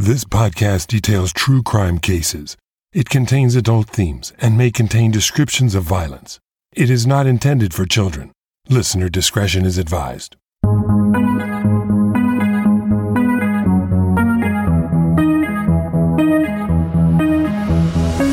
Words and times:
This 0.00 0.24
podcast 0.24 0.86
details 0.86 1.30
true 1.30 1.62
crime 1.62 1.98
cases. 1.98 2.56
It 2.94 3.10
contains 3.10 3.54
adult 3.54 3.90
themes 3.90 4.32
and 4.38 4.56
may 4.56 4.70
contain 4.70 5.10
descriptions 5.10 5.74
of 5.74 5.82
violence. 5.82 6.40
It 6.72 6.88
is 6.88 7.06
not 7.06 7.26
intended 7.26 7.74
for 7.74 7.84
children. 7.84 8.32
Listener 8.70 9.10
discretion 9.10 9.66
is 9.66 9.76
advised. 9.76 10.36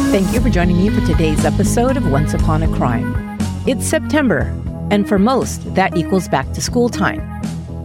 Thank 0.10 0.34
you 0.34 0.40
for 0.40 0.50
joining 0.50 0.78
me 0.78 0.90
for 0.90 1.06
today's 1.06 1.44
episode 1.44 1.98
of 1.98 2.10
Once 2.10 2.34
Upon 2.34 2.64
a 2.64 2.74
Crime. 2.78 3.38
It's 3.68 3.86
September, 3.86 4.56
and 4.90 5.06
for 5.06 5.20
most, 5.20 5.76
that 5.76 5.98
equals 5.98 6.30
back 6.30 6.50
to 6.54 6.62
school 6.62 6.88
time. 6.88 7.20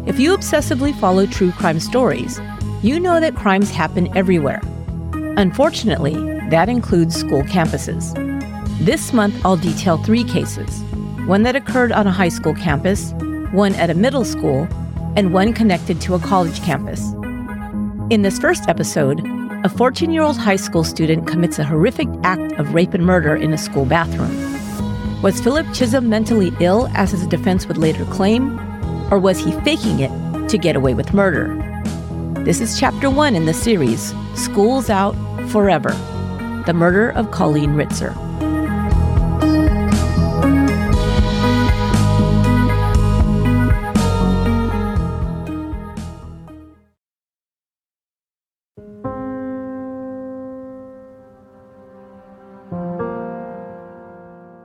If 0.07 0.21
you 0.21 0.37
obsessively 0.37 0.97
follow 1.01 1.27
true 1.27 1.51
crime 1.51 1.81
stories, 1.81 2.41
you 2.83 2.99
know 2.99 3.21
that 3.21 3.37
crimes 3.37 3.71
happen 3.71 4.15
everywhere. 4.17 4.61
Unfortunately, 5.37 6.15
that 6.51 6.69
includes 6.69 7.15
school 7.15 7.43
campuses. 7.43 8.13
This 8.85 9.13
month, 9.13 9.41
I'll 9.47 9.57
detail 9.57 9.99
three 9.99 10.25
cases 10.25 10.83
one 11.27 11.45
that 11.45 11.55
occurred 11.55 11.93
on 11.93 12.09
a 12.09 12.11
high 12.11 12.29
school 12.29 12.53
campus, 12.53 13.13
one 13.53 13.77
at 13.77 13.91
a 13.91 13.95
middle 13.95 14.25
school, 14.25 14.67
and 15.15 15.33
one 15.33 15.53
connected 15.53 16.01
to 16.01 16.15
a 16.15 16.19
college 16.19 16.61
campus. 16.65 17.13
In 18.11 18.23
this 18.23 18.41
first 18.41 18.69
episode, 18.69 19.21
a 19.65 19.69
14 19.69 20.11
year 20.11 20.23
old 20.23 20.37
high 20.37 20.57
school 20.57 20.83
student 20.83 21.29
commits 21.29 21.61
a 21.61 21.65
horrific 21.65 22.09
act 22.25 22.59
of 22.59 22.75
rape 22.75 22.95
and 22.95 23.07
murder 23.07 23.37
in 23.37 23.53
a 23.53 23.59
school 23.59 23.85
bathroom. 23.85 24.37
Was 25.23 25.41
Philip 25.41 25.67
Chism 25.67 26.07
mentally 26.07 26.51
ill, 26.59 26.89
as 26.95 27.13
his 27.13 27.29
defense 27.29 27.69
would 27.69 27.79
later 27.79 28.05
claim, 28.07 28.59
or 29.13 29.21
was 29.21 29.39
he 29.39 29.53
faking 29.61 30.01
it 30.01 30.49
to 30.49 30.59
get 30.59 30.75
away 30.75 30.95
with 30.95 31.15
murder? 31.15 31.62
This 32.45 32.61
is 32.61 32.77
chapter 32.77 33.09
one 33.09 33.37
in 33.37 33.45
the 33.45 33.55
series 33.55 34.13
School's 34.35 34.91
Out 34.91 35.15
Forever 35.51 35.91
The 36.67 36.73
Murder 36.75 37.11
of 37.11 37.31
Colleen 37.31 37.75
Ritzer. 37.75 38.13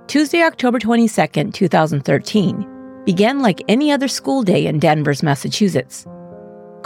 Tuesday, 0.08 0.42
October 0.42 0.80
22nd, 0.80 1.54
2013, 1.54 3.04
began 3.06 3.44
like 3.44 3.62
any 3.68 3.92
other 3.92 4.08
school 4.08 4.42
day 4.42 4.66
in 4.66 4.80
Danvers, 4.80 5.22
Massachusetts. 5.22 6.08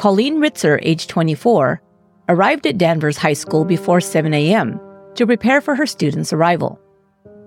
Colleen 0.01 0.37
Ritzer, 0.37 0.79
age 0.81 1.05
24, 1.05 1.79
arrived 2.27 2.65
at 2.65 2.79
Danvers 2.79 3.17
High 3.17 3.33
School 3.33 3.63
before 3.63 4.01
7 4.01 4.33
a.m. 4.33 4.79
to 5.13 5.27
prepare 5.27 5.61
for 5.61 5.75
her 5.75 5.85
students' 5.85 6.33
arrival. 6.33 6.79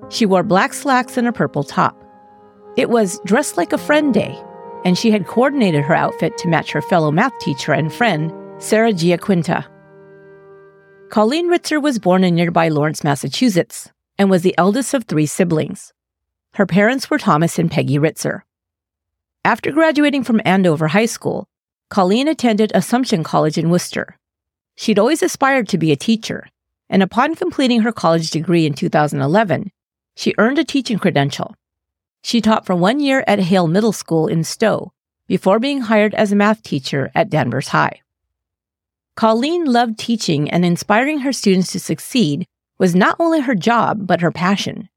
She 0.08 0.24
wore 0.24 0.44
black 0.44 0.72
slacks 0.72 1.16
and 1.16 1.26
a 1.26 1.32
purple 1.32 1.64
top. 1.64 2.00
It 2.76 2.90
was 2.90 3.18
Dress 3.24 3.56
like 3.56 3.72
a 3.72 3.76
friend 3.76 4.14
day, 4.14 4.40
and 4.84 4.96
she 4.96 5.10
had 5.10 5.26
coordinated 5.26 5.82
her 5.82 5.96
outfit 5.96 6.38
to 6.38 6.48
match 6.48 6.70
her 6.70 6.80
fellow 6.80 7.10
math 7.10 7.36
teacher 7.40 7.72
and 7.72 7.92
friend, 7.92 8.32
Sarah 8.58 8.92
Giaquinta. 8.92 9.66
Colleen 11.10 11.50
Ritzer 11.50 11.82
was 11.82 11.98
born 11.98 12.22
in 12.22 12.36
nearby 12.36 12.68
Lawrence, 12.68 13.02
Massachusetts, 13.02 13.90
and 14.16 14.30
was 14.30 14.42
the 14.42 14.54
eldest 14.56 14.94
of 14.94 15.06
three 15.06 15.26
siblings. 15.26 15.92
Her 16.52 16.66
parents 16.66 17.10
were 17.10 17.18
Thomas 17.18 17.58
and 17.58 17.68
Peggy 17.68 17.98
Ritzer. 17.98 18.42
After 19.44 19.72
graduating 19.72 20.22
from 20.22 20.40
Andover 20.44 20.86
High 20.86 21.06
School, 21.06 21.48
Colleen 21.90 22.28
attended 22.28 22.72
Assumption 22.74 23.22
College 23.22 23.58
in 23.58 23.70
Worcester. 23.70 24.18
She'd 24.76 24.98
always 24.98 25.22
aspired 25.22 25.68
to 25.68 25.78
be 25.78 25.92
a 25.92 25.96
teacher, 25.96 26.48
and 26.88 27.02
upon 27.02 27.34
completing 27.34 27.82
her 27.82 27.92
college 27.92 28.30
degree 28.30 28.66
in 28.66 28.74
2011, 28.74 29.70
she 30.16 30.34
earned 30.38 30.58
a 30.58 30.64
teaching 30.64 30.98
credential. 30.98 31.54
She 32.22 32.40
taught 32.40 32.66
for 32.66 32.74
one 32.74 33.00
year 33.00 33.22
at 33.26 33.38
Hale 33.38 33.68
Middle 33.68 33.92
School 33.92 34.26
in 34.26 34.44
Stow 34.44 34.92
before 35.26 35.58
being 35.58 35.82
hired 35.82 36.14
as 36.14 36.32
a 36.32 36.36
math 36.36 36.62
teacher 36.62 37.10
at 37.14 37.30
Danvers 37.30 37.68
High. 37.68 38.00
Colleen 39.16 39.64
loved 39.64 39.98
teaching 39.98 40.50
and 40.50 40.64
inspiring 40.64 41.20
her 41.20 41.32
students 41.32 41.70
to 41.72 41.80
succeed 41.80 42.46
was 42.78 42.94
not 42.94 43.16
only 43.20 43.40
her 43.40 43.54
job, 43.54 44.06
but 44.06 44.20
her 44.20 44.32
passion. 44.32 44.88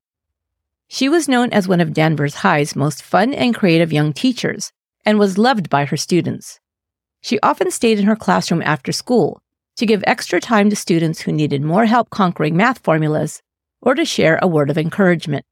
She 0.87 1.09
was 1.09 1.27
known 1.27 1.51
as 1.51 1.67
one 1.67 1.81
of 1.81 1.93
Danvers 1.93 2.35
High's 2.35 2.75
most 2.75 3.03
fun 3.03 3.33
and 3.33 3.53
creative 3.53 3.93
young 3.93 4.13
teachers 4.13 4.71
and 5.05 5.19
was 5.19 5.37
loved 5.37 5.69
by 5.69 5.85
her 5.85 5.97
students. 5.97 6.59
She 7.21 7.39
often 7.41 7.71
stayed 7.71 7.99
in 7.99 8.05
her 8.05 8.15
classroom 8.15 8.61
after 8.61 8.91
school 8.91 9.41
to 9.77 9.85
give 9.85 10.03
extra 10.07 10.39
time 10.39 10.69
to 10.69 10.75
students 10.75 11.21
who 11.21 11.31
needed 11.31 11.61
more 11.61 11.85
help 11.85 12.09
conquering 12.09 12.57
math 12.57 12.79
formulas 12.79 13.41
or 13.81 13.95
to 13.95 14.05
share 14.05 14.39
a 14.41 14.47
word 14.47 14.69
of 14.69 14.77
encouragement. 14.77 15.45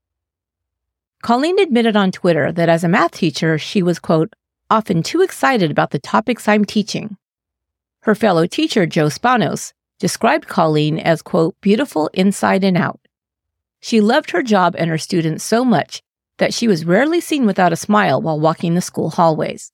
Colleen 1.22 1.60
admitted 1.60 1.96
on 1.96 2.12
Twitter 2.12 2.52
that 2.52 2.70
as 2.70 2.84
a 2.84 2.90
math 2.90 3.12
teacher, 3.12 3.58
she 3.58 3.82
was, 3.82 4.00
quote, 4.00 4.34
often 4.70 5.04
too 5.04 5.22
excited 5.22 5.72
about 5.72 5.92
the 5.92 6.00
topics 6.00 6.48
I'm 6.48 6.66
teaching. 6.66 7.18
Her 8.02 8.16
fellow 8.16 8.46
teacher, 8.46 8.86
Joe 8.86 9.08
Spanos, 9.08 9.74
described 10.00 10.48
Colleen 10.48 11.00
as, 11.00 11.22
quote, 11.22 11.56
beautiful 11.62 12.10
inside 12.14 12.64
and 12.64 12.78
out. 12.78 13.00
She 13.80 14.02
loved 14.02 14.32
her 14.32 14.44
job 14.44 14.76
and 14.78 14.90
her 14.90 14.98
students 14.98 15.44
so 15.44 15.64
much 15.64 16.02
that 16.38 16.54
she 16.54 16.68
was 16.68 16.86
rarely 16.86 17.22
seen 17.22 17.46
without 17.46 17.74
a 17.74 17.78
smile 17.78 18.22
while 18.22 18.40
walking 18.40 18.76
the 18.76 18.82
school 18.82 19.12
hallways. 19.12 19.72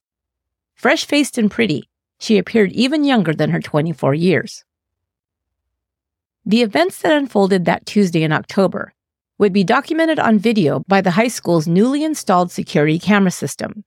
Fresh 0.82 1.06
faced 1.06 1.38
and 1.38 1.52
pretty, 1.52 1.88
she 2.18 2.40
appeared 2.40 2.72
even 2.72 3.04
younger 3.04 3.36
than 3.36 3.52
her 3.52 3.62
24 3.62 4.16
years. 4.16 4.66
The 6.44 6.64
events 6.64 7.04
that 7.04 7.12
unfolded 7.12 7.66
that 7.66 7.86
Tuesday 7.86 8.24
in 8.24 8.32
October 8.32 8.92
would 9.38 9.54
be 9.54 9.64
documented 9.64 10.18
on 10.18 10.40
video 10.40 10.80
by 10.88 11.02
the 11.02 11.12
high 11.12 11.28
school's 11.28 11.68
newly 11.68 12.04
installed 12.04 12.50
security 12.50 12.98
camera 12.98 13.30
system. 13.30 13.84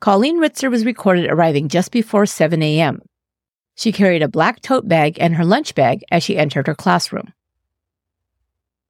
Colleen 0.00 0.40
Ritzer 0.40 0.70
was 0.70 0.86
recorded 0.86 1.30
arriving 1.30 1.68
just 1.68 1.92
before 1.92 2.24
7 2.24 2.62
a.m. 2.62 3.02
She 3.74 3.92
carried 3.92 4.22
a 4.22 4.28
black 4.28 4.62
tote 4.62 4.88
bag 4.88 5.18
and 5.20 5.34
her 5.34 5.44
lunch 5.44 5.74
bag 5.74 6.02
as 6.10 6.22
she 6.22 6.38
entered 6.38 6.68
her 6.68 6.74
classroom. 6.74 7.34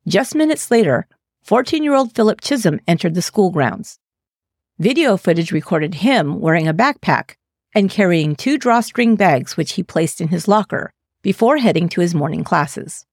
Just 0.06 0.36
minutes 0.36 0.70
later, 0.70 1.08
14 1.42 1.82
year 1.82 1.96
old 1.96 2.14
Philip 2.14 2.40
Chism 2.42 2.78
entered 2.86 3.16
the 3.16 3.22
school 3.22 3.50
grounds. 3.50 3.98
Video 4.80 5.16
footage 5.16 5.50
recorded 5.50 5.96
him 5.96 6.38
wearing 6.38 6.68
a 6.68 6.74
backpack 6.74 7.34
and 7.74 7.90
carrying 7.90 8.36
two 8.36 8.56
drawstring 8.56 9.16
bags 9.16 9.56
which 9.56 9.72
he 9.72 9.82
placed 9.82 10.20
in 10.20 10.28
his 10.28 10.46
locker 10.46 10.92
before 11.20 11.56
heading 11.56 11.88
to 11.88 12.00
his 12.00 12.14
morning 12.14 12.44
classes. 12.44 13.04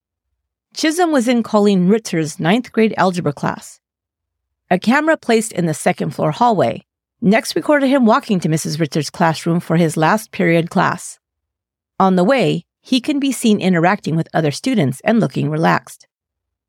Chism 0.76 1.12
was 1.12 1.28
in 1.28 1.42
Colleen 1.42 1.88
Ritzer's 1.88 2.40
ninth 2.40 2.72
grade 2.72 2.94
algebra 2.98 3.34
class. 3.34 3.80
A 4.70 4.78
camera 4.78 5.18
placed 5.18 5.52
in 5.54 5.66
the 5.66 5.74
second 5.74 6.12
floor 6.12 6.30
hallway 6.30 6.86
next 7.20 7.56
recorded 7.56 7.88
him 7.88 8.06
walking 8.06 8.40
to 8.42 8.50
Mrs. 8.50 8.78
Ritzer's 8.78 9.10
classroom 9.10 9.60
for 9.60 9.76
his 9.76 9.98
last 9.98 10.32
period 10.32 10.70
class. 10.70 11.18
On 12.00 12.16
the 12.16 12.24
way, 12.24 12.64
he 12.82 13.02
can 13.02 13.20
be 13.20 13.32
seen 13.32 13.60
interacting 13.60 14.16
with 14.16 14.30
other 14.36 14.52
students 14.52 15.02
and 15.04 15.20
looking 15.20 15.50
relaxed. 15.50 16.08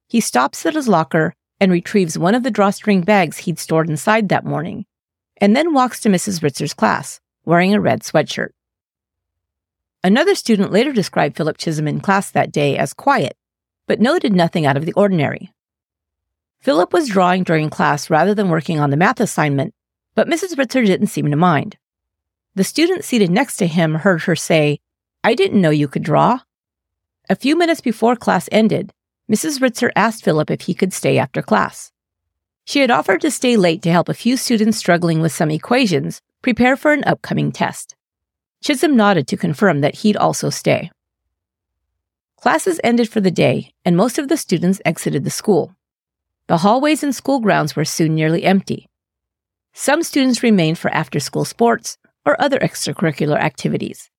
He 0.09 0.21
stops 0.21 0.65
at 0.65 0.75
his 0.75 0.89
locker 0.89 1.35
and 1.61 1.73
retrieves 1.73 2.19
one 2.19 2.35
of 2.35 2.43
the 2.43 2.51
drawstring 2.51 3.01
bags 3.03 3.39
he'd 3.39 3.59
stored 3.59 3.89
inside 3.89 4.29
that 4.29 4.45
morning, 4.45 4.87
and 5.39 5.57
then 5.57 5.73
walks 5.73 6.01
to 6.01 6.09
Mrs. 6.09 6.41
Ritzer's 6.41 6.75
class, 6.75 7.21
wearing 7.45 7.75
a 7.75 7.81
red 7.81 8.03
sweatshirt. 8.03 8.51
Another 10.05 10.35
student 10.35 10.73
later 10.73 10.93
described 10.93 11.37
Philip 11.37 11.59
Chism 11.59 11.89
in 11.89 12.01
class 12.01 12.31
that 12.31 12.53
day 12.53 12.77
as 12.77 12.93
quiet, 12.93 13.37
but 13.87 14.01
noted 14.01 14.33
nothing 14.33 14.67
out 14.67 14.77
of 14.77 14.85
the 14.85 14.93
ordinary. 14.93 15.53
Philip 16.61 16.93
was 16.93 17.09
drawing 17.09 17.43
during 17.43 17.71
class 17.71 18.11
rather 18.11 18.35
than 18.35 18.49
working 18.49 18.79
on 18.79 18.91
the 18.91 18.97
math 18.97 19.21
assignment, 19.21 19.75
but 20.15 20.29
Mrs. 20.29 20.55
Ritzer 20.55 20.85
didn't 20.85 21.09
seem 21.09 21.31
to 21.31 21.37
mind. 21.37 21.77
The 22.55 22.65
student 22.65 23.05
seated 23.05 23.31
next 23.31 23.57
to 23.59 23.67
him 23.67 23.97
heard 23.97 24.23
her 24.23 24.37
say, 24.37 24.81
I 25.23 25.35
didn't 25.35 25.61
know 25.61 25.71
you 25.71 25.89
could 25.89 26.03
draw. 26.03 26.41
A 27.29 27.37
few 27.37 27.57
minutes 27.57 27.81
before 27.81 28.17
class 28.17 28.49
ended, 28.51 28.93
Mrs. 29.31 29.59
Ritzer 29.59 29.91
asked 29.97 30.25
Philip 30.25 30.51
if 30.51 30.63
he 30.63 30.75
could 30.75 30.93
stay 30.93 31.19
after 31.19 31.43
class. 31.43 31.91
She 32.65 32.81
had 32.81 32.91
offered 32.91 33.21
to 33.23 33.31
stay 33.31 33.57
late 33.57 33.83
to 33.83 33.93
help 33.93 34.09
a 34.09 34.15
few 34.15 34.37
students 34.37 34.79
struggling 34.79 35.21
with 35.21 35.33
some 35.33 35.51
equations 35.51 36.21
prepare 36.43 36.77
for 36.77 36.93
an 36.93 37.05
upcoming 37.05 37.51
test. 37.51 37.97
Chism 38.65 38.95
nodded 38.95 39.27
to 39.29 39.37
confirm 39.37 39.81
that 39.81 39.97
he'd 39.97 40.17
also 40.17 40.51
stay. 40.51 40.91
Classes 42.37 42.81
ended 42.85 43.09
for 43.09 43.21
the 43.21 43.31
day, 43.31 43.73
and 43.85 43.97
most 43.97 44.19
of 44.19 44.29
the 44.29 44.37
students 44.37 44.81
exited 44.85 45.25
the 45.25 45.31
school. 45.31 45.75
The 46.47 46.59
hallways 46.59 47.03
and 47.03 47.15
school 47.15 47.41
grounds 47.41 47.75
were 47.75 47.85
soon 47.85 48.15
nearly 48.15 48.45
empty. 48.45 48.89
Some 49.73 50.03
students 50.03 50.43
remained 50.43 50.79
for 50.79 50.91
after 50.91 51.19
school 51.19 51.45
sports 51.45 51.99
or 52.25 52.41
other 52.41 52.59
extracurricular 52.59 53.39
activities. 53.39 54.11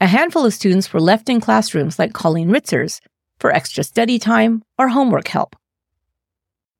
A 0.00 0.06
handful 0.06 0.44
of 0.44 0.54
students 0.54 0.92
were 0.92 1.00
left 1.00 1.28
in 1.28 1.40
classrooms 1.40 1.98
like 1.98 2.12
Colleen 2.12 2.50
Ritzer's 2.50 3.00
for 3.38 3.52
extra 3.52 3.84
study 3.84 4.18
time 4.18 4.62
or 4.78 4.88
homework 4.88 5.28
help. 5.28 5.56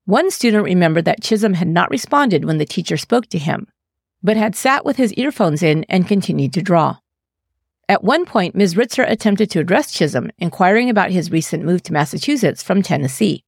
One 0.05 0.31
student 0.31 0.63
remembered 0.63 1.05
that 1.05 1.21
Chism 1.21 1.55
had 1.55 1.67
not 1.67 1.89
responded 1.89 2.45
when 2.45 2.57
the 2.57 2.65
teacher 2.65 2.97
spoke 2.97 3.27
to 3.27 3.37
him, 3.37 3.67
but 4.23 4.37
had 4.37 4.55
sat 4.55 4.85
with 4.85 4.97
his 4.97 5.13
earphones 5.13 5.61
in 5.61 5.85
and 5.89 6.07
continued 6.07 6.53
to 6.53 6.61
draw. 6.61 6.97
At 7.89 8.03
one 8.03 8.25
point, 8.25 8.55
Ms. 8.55 8.75
Ritzer 8.75 9.09
attempted 9.09 9.49
to 9.51 9.59
address 9.59 9.93
Chism, 9.93 10.29
inquiring 10.37 10.89
about 10.89 11.11
his 11.11 11.31
recent 11.31 11.63
move 11.63 11.83
to 11.83 11.93
Massachusetts 11.93 12.63
from 12.63 12.81
Tennessee. 12.81 13.43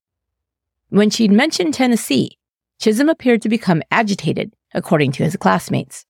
When 0.89 1.09
she'd 1.09 1.31
mentioned 1.31 1.73
Tennessee, 1.73 2.37
Chism 2.79 3.09
appeared 3.09 3.41
to 3.41 3.49
become 3.49 3.83
agitated, 3.91 4.53
according 4.73 5.11
to 5.13 5.23
his 5.23 5.35
classmates. 5.35 6.05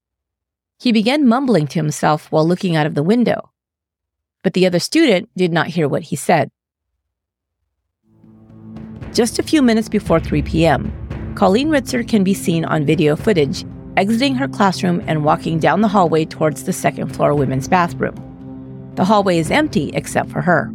He 0.79 0.91
began 0.91 1.27
mumbling 1.27 1.67
to 1.67 1.79
himself 1.79 2.31
while 2.31 2.47
looking 2.47 2.75
out 2.75 2.85
of 2.85 2.95
the 2.95 3.03
window, 3.03 3.51
but 4.43 4.53
the 4.53 4.65
other 4.65 4.79
student 4.79 5.29
did 5.35 5.51
not 5.51 5.67
hear 5.67 5.87
what 5.87 6.03
he 6.03 6.15
said. 6.15 6.51
Just 9.13 9.39
a 9.39 9.43
few 9.43 9.61
minutes 9.61 9.89
before 9.89 10.19
3 10.19 10.43
p.m., 10.43 10.93
Colleen 11.35 11.69
Ritzer 11.69 12.07
can 12.07 12.23
be 12.23 12.33
seen 12.33 12.63
on 12.65 12.85
video 12.85 13.15
footage 13.15 13.65
exiting 13.97 14.35
her 14.35 14.47
classroom 14.47 15.03
and 15.07 15.25
walking 15.25 15.59
down 15.59 15.81
the 15.81 15.87
hallway 15.87 16.25
towards 16.25 16.63
the 16.63 16.73
second 16.73 17.13
floor 17.13 17.33
women's 17.33 17.67
bathroom. 17.67 18.15
The 18.95 19.03
hallway 19.03 19.39
is 19.39 19.51
empty 19.51 19.89
except 19.93 20.29
for 20.29 20.41
her. 20.41 20.71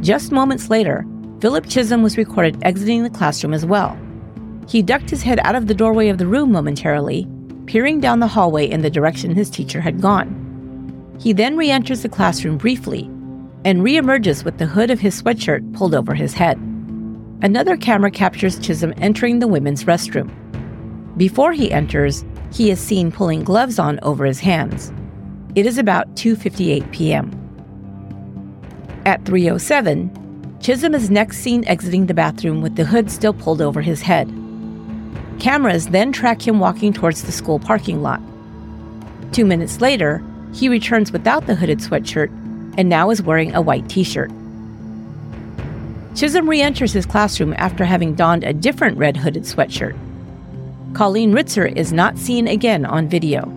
Just 0.00 0.32
moments 0.32 0.68
later, 0.68 1.06
Philip 1.40 1.66
Chism 1.66 2.02
was 2.02 2.18
recorded 2.18 2.62
exiting 2.64 3.02
the 3.02 3.10
classroom 3.10 3.54
as 3.54 3.64
well. 3.64 3.98
He 4.68 4.82
ducked 4.82 5.08
his 5.08 5.22
head 5.22 5.38
out 5.40 5.54
of 5.54 5.68
the 5.68 5.74
doorway 5.74 6.08
of 6.08 6.18
the 6.18 6.26
room 6.26 6.52
momentarily, 6.52 7.26
peering 7.66 8.00
down 8.00 8.20
the 8.20 8.26
hallway 8.26 8.68
in 8.68 8.82
the 8.82 8.90
direction 8.90 9.34
his 9.34 9.48
teacher 9.48 9.80
had 9.80 10.00
gone. 10.00 10.38
He 11.20 11.32
then 11.32 11.56
re 11.56 11.70
enters 11.70 12.02
the 12.02 12.08
classroom 12.08 12.58
briefly 12.58 13.04
and 13.64 13.82
reemerges 13.82 14.44
with 14.44 14.58
the 14.58 14.66
hood 14.66 14.90
of 14.90 15.00
his 15.00 15.22
sweatshirt 15.22 15.72
pulled 15.72 15.94
over 15.94 16.14
his 16.14 16.34
head. 16.34 16.58
Another 17.42 17.76
camera 17.76 18.12
captures 18.12 18.60
Chism 18.60 18.94
entering 18.98 19.40
the 19.40 19.48
women's 19.48 19.82
restroom. 19.82 20.30
Before 21.16 21.52
he 21.52 21.72
enters, 21.72 22.24
he 22.52 22.70
is 22.70 22.78
seen 22.78 23.10
pulling 23.10 23.42
gloves 23.42 23.80
on 23.80 23.98
over 24.02 24.24
his 24.24 24.38
hands. 24.38 24.92
It 25.56 25.66
is 25.66 25.76
about 25.76 26.14
2:58 26.14 26.92
p.m. 26.92 27.32
At 29.04 29.24
3:07, 29.24 30.08
Chism 30.60 30.94
is 30.94 31.10
next 31.10 31.38
seen 31.38 31.64
exiting 31.64 32.06
the 32.06 32.14
bathroom 32.14 32.62
with 32.62 32.76
the 32.76 32.84
hood 32.84 33.10
still 33.10 33.34
pulled 33.34 33.60
over 33.60 33.80
his 33.80 34.02
head. 34.02 34.28
Cameras 35.40 35.88
then 35.88 36.12
track 36.12 36.46
him 36.46 36.60
walking 36.60 36.92
towards 36.92 37.22
the 37.22 37.32
school 37.32 37.58
parking 37.58 38.02
lot. 38.02 38.20
Two 39.32 39.44
minutes 39.44 39.80
later, 39.80 40.22
he 40.54 40.68
returns 40.68 41.10
without 41.10 41.48
the 41.48 41.56
hooded 41.56 41.80
sweatshirt 41.80 42.30
and 42.78 42.88
now 42.88 43.10
is 43.10 43.20
wearing 43.20 43.52
a 43.52 43.60
white 43.60 43.88
t 43.88 44.04
shirt. 44.04 44.30
Chism 46.14 46.46
re 46.46 46.60
enters 46.60 46.92
his 46.92 47.06
classroom 47.06 47.54
after 47.56 47.86
having 47.86 48.14
donned 48.14 48.44
a 48.44 48.52
different 48.52 48.98
red 48.98 49.16
hooded 49.16 49.44
sweatshirt. 49.44 49.96
Colleen 50.92 51.32
Ritzer 51.32 51.74
is 51.74 51.90
not 51.90 52.18
seen 52.18 52.46
again 52.46 52.84
on 52.84 53.08
video. 53.08 53.50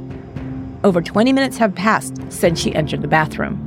Over 0.85 1.01
20 1.01 1.33
minutes 1.33 1.57
have 1.57 1.75
passed 1.75 2.15
since 2.29 2.57
she 2.57 2.73
entered 2.73 3.01
the 3.01 3.09
bathroom. 3.09 3.59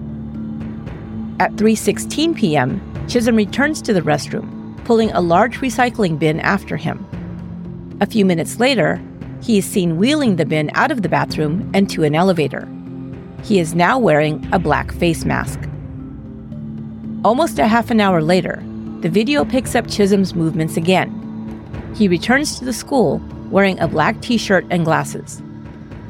At 1.38 1.52
3:16 1.52 2.35
p.m., 2.35 2.81
Chism 3.08 3.37
returns 3.37 3.82
to 3.82 3.93
the 3.93 4.00
restroom, 4.00 4.82
pulling 4.87 5.11
a 5.12 5.20
large 5.20 5.58
recycling 5.58 6.19
bin 6.19 6.40
after 6.40 6.79
him. 6.79 7.05
A 8.00 8.06
few 8.06 8.25
minutes 8.25 8.58
later, 8.58 8.99
he 9.43 9.58
is 9.58 9.67
seen 9.67 9.99
wheeling 9.99 10.37
the 10.37 10.46
bin 10.46 10.70
out 10.75 10.90
of 10.90 11.02
the 11.02 11.11
bathroom 11.11 11.70
and 11.75 11.90
to 11.90 12.05
an 12.05 12.14
elevator. 12.14 12.67
He 13.44 13.61
is 13.61 13.75
now 13.75 13.99
wearing 13.99 14.49
a 14.50 14.58
black 14.58 14.93
face 14.93 15.26
mask. 15.26 15.61
Almost 17.23 17.58
a 17.58 17.67
half 17.67 17.90
an 17.90 18.00
hour 18.00 18.23
later, 18.23 18.62
the 19.00 19.09
video 19.09 19.45
picks 19.45 19.77
up 19.77 19.87
Chism's 19.87 20.35
movements 20.35 20.77
again. 20.77 21.15
He 21.95 22.09
returns 22.09 22.59
to 22.59 22.65
the 22.65 22.73
school 22.73 23.23
wearing 23.49 23.79
a 23.79 23.87
black 23.87 24.21
t 24.21 24.37
shirt 24.37 24.67
and 24.71 24.85
glasses. 24.85 25.41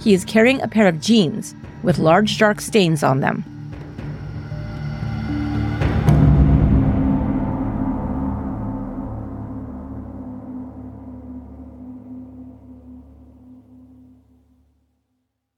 He 0.00 0.14
is 0.14 0.24
carrying 0.24 0.62
a 0.62 0.68
pair 0.68 0.86
of 0.88 0.98
jeans 0.98 1.54
with 1.82 1.98
large 1.98 2.38
dark 2.38 2.62
stains 2.62 3.02
on 3.02 3.20
them. 3.20 3.44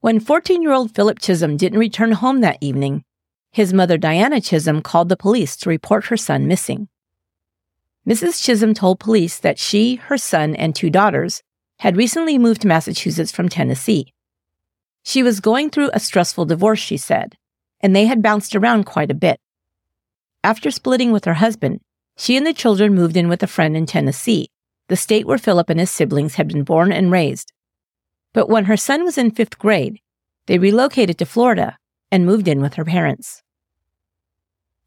When 0.01 0.19
14 0.19 0.63
year 0.63 0.73
old 0.73 0.93
Philip 0.97 1.21
Chism 1.21 1.57
didn't 1.57 1.79
return 1.79 2.11
home 2.11 2.41
that 2.41 2.59
evening, 2.61 3.05
his 3.53 3.73
mother 3.73 3.97
Diana 3.97 4.41
Chism 4.41 4.83
called 4.83 5.09
the 5.09 5.17
police 5.17 5.57
to 5.59 5.69
report 5.69 6.07
her 6.07 6.17
son 6.17 6.49
missing. 6.49 6.89
Mrs. 8.09 8.43
Chism 8.43 8.75
told 8.75 8.99
police 8.99 9.39
that 9.39 9.59
she, 9.59 9.97
her 9.97 10.17
son, 10.17 10.57
and 10.57 10.75
two 10.75 10.91
daughters 10.91 11.43
had 11.81 11.97
recently 11.97 12.39
moved 12.39 12.63
to 12.63 12.69
Massachusetts 12.69 13.33
from 13.33 13.49
Tennessee. 13.49 14.13
She 15.03 15.23
was 15.23 15.41
going 15.41 15.71
through 15.71 15.91
a 15.93 16.01
stressful 16.01 16.47
divorce, 16.47 16.79
she 16.79 16.97
said, 16.97 17.37
and 17.81 17.95
they 17.95 18.07
had 18.07 18.23
bounced 18.23 18.55
around 18.55 18.85
quite 18.85 19.11
a 19.11 19.15
bit. 19.15 19.41
After 20.43 20.71
splitting 20.71 21.13
with 21.13 21.25
her 21.25 21.35
husband, 21.35 21.81
she 22.17 22.37
and 22.37 22.47
the 22.47 22.53
children 22.53 22.95
moved 22.95 23.17
in 23.17 23.29
with 23.29 23.43
a 23.43 23.47
friend 23.47 23.77
in 23.77 23.87
Tennessee, 23.87 24.51
the 24.89 24.97
state 24.97 25.27
where 25.27 25.39
Philip 25.39 25.71
and 25.71 25.81
his 25.81 25.91
siblings 25.91 26.35
had 26.35 26.49
been 26.49 26.65
born 26.65 26.93
and 26.93 27.11
raised. 27.11 27.53
But 28.33 28.49
when 28.49 28.67
her 28.67 28.77
son 28.77 29.05
was 29.05 29.19
in 29.19 29.31
fifth 29.31 29.59
grade, 29.59 30.01
they 30.47 30.59
relocated 30.59 31.19
to 31.19 31.27
Florida 31.27 31.79
and 32.11 32.27
moved 32.27 32.49
in 32.49 32.61
with 32.61 32.75
her 32.75 32.85
parents. 32.85 33.43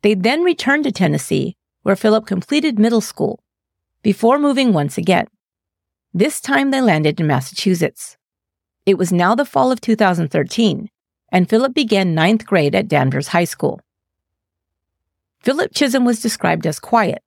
They 0.01 0.13
then 0.13 0.43
returned 0.43 0.83
to 0.83 0.91
Tennessee, 0.91 1.55
where 1.83 1.95
Philip 1.95 2.25
completed 2.25 2.79
middle 2.79 3.01
school, 3.01 3.43
before 4.01 4.39
moving 4.39 4.73
once 4.73 4.97
again. 4.97 5.27
This 6.13 6.41
time 6.41 6.71
they 6.71 6.81
landed 6.81 7.19
in 7.19 7.27
Massachusetts. 7.27 8.17
It 8.85 8.97
was 8.97 9.13
now 9.13 9.35
the 9.35 9.45
fall 9.45 9.71
of 9.71 9.79
2013, 9.79 10.89
and 11.31 11.49
Philip 11.49 11.73
began 11.73 12.13
ninth 12.13 12.45
grade 12.45 12.75
at 12.75 12.87
Danvers 12.87 13.29
High 13.29 13.45
School. 13.45 13.79
Philip 15.39 15.73
Chism 15.73 16.05
was 16.05 16.21
described 16.21 16.65
as 16.65 16.79
quiet, 16.79 17.21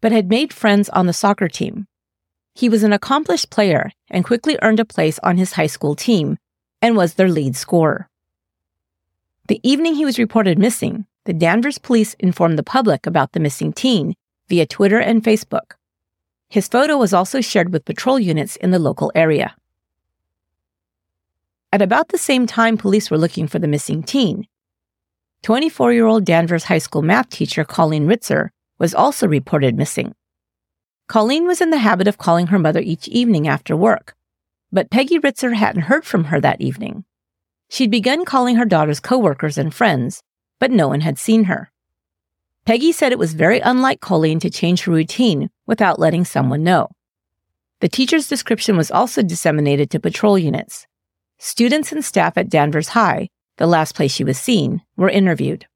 but 0.00 0.12
had 0.12 0.28
made 0.28 0.52
friends 0.52 0.88
on 0.90 1.06
the 1.06 1.12
soccer 1.12 1.48
team. 1.48 1.86
He 2.54 2.68
was 2.68 2.82
an 2.82 2.92
accomplished 2.92 3.50
player 3.50 3.90
and 4.08 4.24
quickly 4.24 4.58
earned 4.62 4.80
a 4.80 4.84
place 4.84 5.18
on 5.22 5.36
his 5.36 5.52
high 5.52 5.66
school 5.66 5.94
team 5.94 6.38
and 6.80 6.96
was 6.96 7.14
their 7.14 7.28
lead 7.28 7.56
scorer. 7.56 8.08
The 9.48 9.60
evening 9.62 9.94
he 9.94 10.04
was 10.04 10.18
reported 10.18 10.58
missing, 10.58 11.06
the 11.26 11.34
Danvers 11.34 11.78
police 11.78 12.14
informed 12.14 12.58
the 12.58 12.62
public 12.62 13.06
about 13.06 13.32
the 13.32 13.40
missing 13.40 13.72
teen 13.72 14.14
via 14.48 14.64
Twitter 14.64 15.00
and 15.00 15.22
Facebook. 15.22 15.72
His 16.48 16.68
photo 16.68 16.96
was 16.96 17.12
also 17.12 17.40
shared 17.40 17.72
with 17.72 17.84
patrol 17.84 18.18
units 18.18 18.54
in 18.56 18.70
the 18.70 18.78
local 18.78 19.10
area. 19.14 19.56
At 21.72 21.82
about 21.82 22.08
the 22.08 22.18
same 22.18 22.46
time 22.46 22.78
police 22.78 23.10
were 23.10 23.18
looking 23.18 23.48
for 23.48 23.58
the 23.58 23.66
missing 23.66 24.04
teen, 24.04 24.46
24 25.42 25.92
year 25.92 26.06
old 26.06 26.24
Danvers 26.24 26.64
High 26.64 26.78
School 26.78 27.02
math 27.02 27.28
teacher 27.28 27.64
Colleen 27.64 28.06
Ritzer 28.06 28.50
was 28.78 28.94
also 28.94 29.26
reported 29.26 29.76
missing. 29.76 30.14
Colleen 31.08 31.46
was 31.46 31.60
in 31.60 31.70
the 31.70 31.78
habit 31.78 32.06
of 32.06 32.18
calling 32.18 32.48
her 32.48 32.58
mother 32.58 32.80
each 32.80 33.08
evening 33.08 33.48
after 33.48 33.76
work, 33.76 34.14
but 34.70 34.90
Peggy 34.90 35.18
Ritzer 35.18 35.54
hadn't 35.54 35.82
heard 35.82 36.04
from 36.04 36.24
her 36.24 36.40
that 36.40 36.60
evening. 36.60 37.04
She'd 37.68 37.90
begun 37.90 38.24
calling 38.24 38.56
her 38.56 38.64
daughter's 38.64 39.00
coworkers 39.00 39.58
and 39.58 39.74
friends, 39.74 40.22
but 40.58 40.70
no 40.70 40.88
one 40.88 41.00
had 41.00 41.18
seen 41.18 41.44
her. 41.44 41.70
Peggy 42.64 42.90
said 42.90 43.12
it 43.12 43.18
was 43.18 43.34
very 43.34 43.60
unlike 43.60 44.00
Colleen 44.00 44.40
to 44.40 44.50
change 44.50 44.82
her 44.82 44.92
routine 44.92 45.50
without 45.66 46.00
letting 46.00 46.24
someone 46.24 46.64
know. 46.64 46.88
The 47.80 47.88
teacher's 47.88 48.28
description 48.28 48.76
was 48.76 48.90
also 48.90 49.22
disseminated 49.22 49.90
to 49.90 50.00
patrol 50.00 50.38
units. 50.38 50.86
Students 51.38 51.92
and 51.92 52.04
staff 52.04 52.36
at 52.36 52.48
Danvers 52.48 52.88
High, 52.88 53.28
the 53.58 53.66
last 53.66 53.94
place 53.94 54.12
she 54.12 54.24
was 54.24 54.38
seen, 54.38 54.82
were 54.96 55.10
interviewed. 55.10 55.66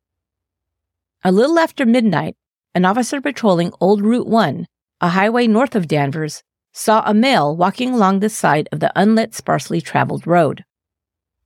A 1.22 1.30
little 1.30 1.58
after 1.58 1.84
midnight, 1.84 2.36
an 2.74 2.84
officer 2.84 3.20
patrolling 3.20 3.72
Old 3.80 4.00
Route 4.00 4.26
1, 4.26 4.66
a 5.02 5.08
highway 5.10 5.46
north 5.46 5.76
of 5.76 5.86
Danvers, 5.86 6.42
saw 6.72 7.02
a 7.04 7.12
male 7.12 7.54
walking 7.54 7.92
along 7.92 8.20
the 8.20 8.28
side 8.30 8.68
of 8.72 8.80
the 8.80 8.92
unlit, 8.96 9.34
sparsely 9.34 9.80
traveled 9.80 10.26
road. 10.26 10.64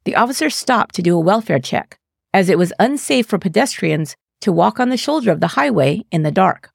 The 0.05 0.17
officer 0.17 0.51
stopped 0.51 0.95
to 0.95 1.03
do 1.03 1.17
a 1.17 1.21
welfare 1.21 1.59
check, 1.59 1.99
as 2.35 2.49
it 2.49 2.59
was 2.59 2.73
unsafe 2.81 3.27
for 3.27 3.39
pedestrians 3.39 4.17
to 4.41 4.53
walk 4.53 4.81
on 4.81 4.89
the 4.89 4.97
shoulder 4.97 5.31
of 5.31 5.41
the 5.41 5.55
highway 5.57 6.05
in 6.11 6.25
the 6.25 6.33
dark. 6.33 6.73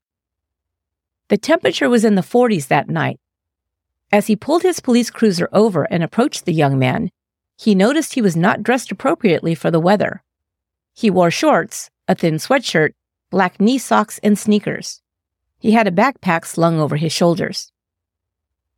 The 1.28 1.38
temperature 1.38 1.90
was 1.90 2.06
in 2.06 2.16
the 2.16 2.22
40s 2.22 2.70
that 2.70 2.90
night. 2.90 3.20
As 4.10 4.28
he 4.28 4.38
pulled 4.38 4.64
his 4.64 4.80
police 4.80 5.12
cruiser 5.12 5.50
over 5.52 5.84
and 5.84 6.02
approached 6.02 6.46
the 6.46 6.54
young 6.54 6.80
man, 6.80 7.12
he 7.58 7.76
noticed 7.76 8.14
he 8.14 8.22
was 8.22 8.38
not 8.38 8.64
dressed 8.64 8.90
appropriately 8.90 9.54
for 9.54 9.70
the 9.70 9.82
weather. 9.82 10.24
He 10.96 11.12
wore 11.12 11.30
shorts, 11.30 11.90
a 12.08 12.16
thin 12.16 12.36
sweatshirt, 12.36 12.94
black 13.30 13.60
knee 13.60 13.78
socks, 13.78 14.18
and 14.24 14.40
sneakers. 14.40 15.02
He 15.60 15.74
had 15.74 15.88
a 15.88 15.92
backpack 15.92 16.46
slung 16.46 16.80
over 16.80 16.96
his 16.96 17.12
shoulders. 17.12 17.72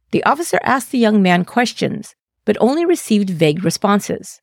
The 0.09 0.23
officer 0.23 0.59
asked 0.63 0.91
the 0.91 0.97
young 0.97 1.21
man 1.21 1.45
questions, 1.45 2.15
but 2.43 2.57
only 2.59 2.85
received 2.85 3.29
vague 3.29 3.63
responses. 3.63 4.41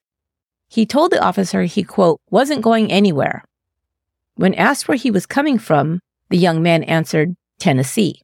He 0.68 0.86
told 0.86 1.10
the 1.10 1.22
officer 1.22 1.62
he, 1.62 1.82
quote, 1.82 2.20
wasn't 2.30 2.62
going 2.62 2.92
anywhere, 2.92 3.44
when 4.38 4.54
asked 4.54 4.86
where 4.86 4.96
he 4.96 5.10
was 5.10 5.26
coming 5.26 5.58
from, 5.58 5.98
the 6.30 6.38
young 6.38 6.62
man 6.62 6.84
answered, 6.84 7.34
Tennessee. 7.58 8.22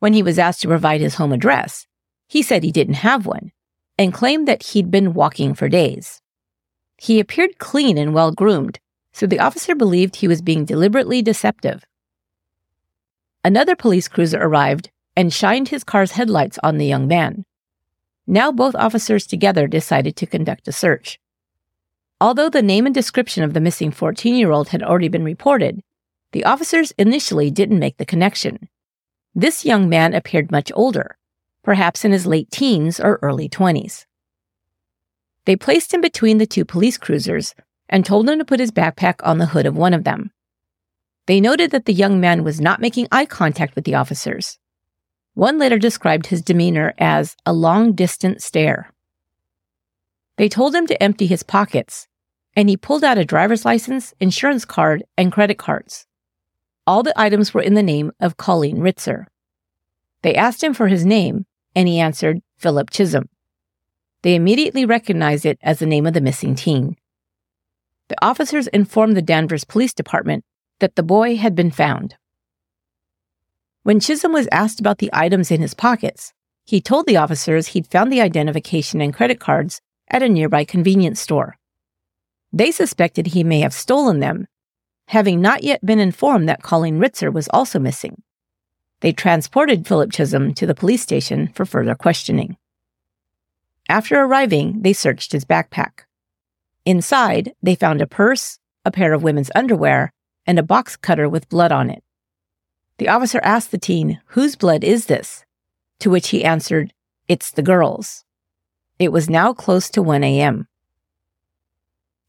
When 0.00 0.14
he 0.14 0.22
was 0.22 0.36
asked 0.36 0.62
to 0.62 0.68
provide 0.68 1.00
his 1.00 1.14
home 1.14 1.32
address, 1.32 1.86
he 2.26 2.42
said 2.42 2.64
he 2.64 2.72
didn't 2.72 2.94
have 2.94 3.24
one 3.24 3.52
and 3.96 4.12
claimed 4.12 4.48
that 4.48 4.64
he'd 4.64 4.90
been 4.90 5.14
walking 5.14 5.54
for 5.54 5.68
days. 5.68 6.20
He 6.98 7.20
appeared 7.20 7.58
clean 7.58 7.96
and 7.98 8.14
well 8.14 8.32
groomed, 8.32 8.80
so 9.12 9.28
the 9.28 9.38
officer 9.38 9.76
believed 9.76 10.16
he 10.16 10.26
was 10.26 10.42
being 10.42 10.64
deliberately 10.64 11.22
deceptive. 11.22 11.84
Another 13.44 13.76
police 13.76 14.08
cruiser 14.08 14.42
arrived 14.42 14.90
and 15.14 15.32
shined 15.32 15.68
his 15.68 15.84
car's 15.84 16.10
headlights 16.10 16.58
on 16.64 16.78
the 16.78 16.86
young 16.86 17.06
man. 17.06 17.44
Now 18.26 18.50
both 18.50 18.74
officers 18.74 19.24
together 19.24 19.68
decided 19.68 20.16
to 20.16 20.26
conduct 20.26 20.66
a 20.66 20.72
search. 20.72 21.20
Although 22.20 22.48
the 22.48 22.62
name 22.62 22.86
and 22.86 22.94
description 22.94 23.44
of 23.44 23.52
the 23.52 23.60
missing 23.60 23.90
14 23.90 24.34
year 24.34 24.50
old 24.50 24.68
had 24.68 24.82
already 24.82 25.08
been 25.08 25.24
reported, 25.24 25.82
the 26.32 26.44
officers 26.44 26.92
initially 26.98 27.50
didn't 27.50 27.78
make 27.78 27.98
the 27.98 28.06
connection. 28.06 28.68
This 29.34 29.66
young 29.66 29.88
man 29.88 30.14
appeared 30.14 30.50
much 30.50 30.72
older, 30.74 31.18
perhaps 31.62 32.04
in 32.04 32.12
his 32.12 32.26
late 32.26 32.50
teens 32.50 32.98
or 32.98 33.18
early 33.20 33.50
20s. 33.50 34.06
They 35.44 35.56
placed 35.56 35.92
him 35.92 36.00
between 36.00 36.38
the 36.38 36.46
two 36.46 36.64
police 36.64 36.96
cruisers 36.96 37.54
and 37.88 38.04
told 38.04 38.28
him 38.28 38.38
to 38.38 38.44
put 38.44 38.60
his 38.60 38.72
backpack 38.72 39.16
on 39.22 39.38
the 39.38 39.46
hood 39.46 39.66
of 39.66 39.76
one 39.76 39.92
of 39.92 40.04
them. 40.04 40.30
They 41.26 41.40
noted 41.40 41.70
that 41.72 41.84
the 41.84 41.92
young 41.92 42.18
man 42.18 42.44
was 42.44 42.60
not 42.60 42.80
making 42.80 43.08
eye 43.12 43.26
contact 43.26 43.74
with 43.74 43.84
the 43.84 43.94
officers. 43.94 44.58
One 45.34 45.58
later 45.58 45.78
described 45.78 46.26
his 46.26 46.40
demeanor 46.40 46.94
as 46.96 47.36
a 47.44 47.52
long 47.52 47.92
distance 47.92 48.44
stare. 48.44 48.90
They 50.36 50.48
told 50.48 50.74
him 50.74 50.86
to 50.86 51.02
empty 51.02 51.26
his 51.26 51.42
pockets, 51.42 52.08
and 52.54 52.68
he 52.68 52.76
pulled 52.76 53.04
out 53.04 53.18
a 53.18 53.24
driver's 53.24 53.64
license, 53.64 54.14
insurance 54.20 54.64
card, 54.64 55.04
and 55.16 55.32
credit 55.32 55.58
cards. 55.58 56.06
All 56.86 57.02
the 57.02 57.18
items 57.18 57.52
were 57.52 57.62
in 57.62 57.74
the 57.74 57.82
name 57.82 58.12
of 58.20 58.36
Colleen 58.36 58.78
Ritzer. 58.78 59.26
They 60.22 60.34
asked 60.34 60.62
him 60.62 60.74
for 60.74 60.88
his 60.88 61.06
name, 61.06 61.46
and 61.74 61.88
he 61.88 61.98
answered 61.98 62.42
Philip 62.58 62.90
Chism. 62.90 63.28
They 64.22 64.34
immediately 64.34 64.84
recognized 64.84 65.46
it 65.46 65.58
as 65.62 65.78
the 65.78 65.86
name 65.86 66.06
of 66.06 66.14
the 66.14 66.20
missing 66.20 66.54
teen. 66.54 66.96
The 68.08 68.24
officers 68.24 68.66
informed 68.68 69.16
the 69.16 69.22
Danvers 69.22 69.64
Police 69.64 69.92
Department 69.92 70.44
that 70.80 70.96
the 70.96 71.02
boy 71.02 71.36
had 71.36 71.54
been 71.54 71.70
found. 71.70 72.16
When 73.82 74.00
Chism 74.00 74.32
was 74.32 74.48
asked 74.52 74.80
about 74.80 74.98
the 74.98 75.10
items 75.12 75.50
in 75.50 75.60
his 75.60 75.74
pockets, 75.74 76.32
he 76.64 76.80
told 76.80 77.06
the 77.06 77.16
officers 77.16 77.68
he'd 77.68 77.86
found 77.86 78.12
the 78.12 78.20
identification 78.20 79.00
and 79.00 79.14
credit 79.14 79.40
cards 79.40 79.80
at 80.08 80.22
a 80.22 80.28
nearby 80.28 80.64
convenience 80.64 81.20
store. 81.20 81.56
They 82.52 82.70
suspected 82.70 83.28
he 83.28 83.44
may 83.44 83.60
have 83.60 83.72
stolen 83.72 84.20
them, 84.20 84.46
having 85.08 85.40
not 85.40 85.62
yet 85.62 85.84
been 85.84 86.00
informed 86.00 86.48
that 86.48 86.62
Colleen 86.62 86.98
Ritzer 86.98 87.32
was 87.32 87.48
also 87.48 87.78
missing. 87.78 88.22
They 89.00 89.12
transported 89.12 89.86
Philip 89.86 90.10
Chism 90.10 90.54
to 90.56 90.66
the 90.66 90.74
police 90.74 91.02
station 91.02 91.48
for 91.48 91.64
further 91.64 91.94
questioning. 91.94 92.56
After 93.88 94.20
arriving, 94.20 94.82
they 94.82 94.92
searched 94.92 95.32
his 95.32 95.44
backpack. 95.44 96.06
Inside, 96.84 97.52
they 97.62 97.74
found 97.74 98.00
a 98.00 98.06
purse, 98.06 98.58
a 98.84 98.90
pair 98.90 99.12
of 99.12 99.22
women's 99.22 99.50
underwear, 99.54 100.12
and 100.46 100.58
a 100.58 100.62
box 100.62 100.96
cutter 100.96 101.28
with 101.28 101.48
blood 101.48 101.72
on 101.72 101.90
it. 101.90 102.02
The 102.98 103.08
officer 103.08 103.40
asked 103.42 103.70
the 103.70 103.78
teen, 103.78 104.20
Whose 104.28 104.56
blood 104.56 104.82
is 104.82 105.06
this? 105.06 105.44
To 106.00 106.10
which 106.10 106.28
he 106.30 106.44
answered, 106.44 106.92
It's 107.28 107.50
the 107.50 107.62
girl's. 107.62 108.24
It 108.98 109.12
was 109.12 109.28
now 109.28 109.52
close 109.52 109.90
to 109.90 110.02
1 110.02 110.24
a.m. 110.24 110.68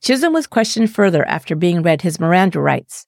Chism 0.01 0.33
was 0.33 0.47
questioned 0.47 0.93
further 0.93 1.25
after 1.25 1.55
being 1.55 1.81
read 1.81 2.01
his 2.01 2.19
Miranda 2.19 2.59
rights. 2.59 3.07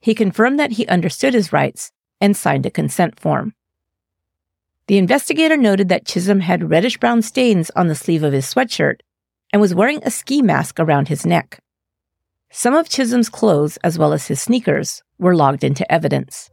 He 0.00 0.14
confirmed 0.14 0.58
that 0.58 0.72
he 0.72 0.86
understood 0.86 1.34
his 1.34 1.52
rights 1.52 1.92
and 2.20 2.36
signed 2.36 2.66
a 2.66 2.70
consent 2.70 3.18
form. 3.18 3.54
The 4.86 4.98
investigator 4.98 5.56
noted 5.56 5.88
that 5.88 6.04
Chism 6.04 6.40
had 6.40 6.70
reddish 6.70 6.98
brown 6.98 7.22
stains 7.22 7.70
on 7.76 7.86
the 7.88 7.94
sleeve 7.94 8.22
of 8.22 8.32
his 8.32 8.52
sweatshirt 8.52 9.00
and 9.52 9.62
was 9.62 9.74
wearing 9.74 10.00
a 10.02 10.10
ski 10.10 10.42
mask 10.42 10.78
around 10.78 11.08
his 11.08 11.24
neck. 11.24 11.60
Some 12.50 12.74
of 12.74 12.88
Chism's 12.88 13.28
clothes, 13.28 13.78
as 13.78 13.98
well 13.98 14.12
as 14.12 14.26
his 14.26 14.42
sneakers, 14.42 15.02
were 15.18 15.36
logged 15.36 15.64
into 15.64 15.90
evidence. 15.90 16.50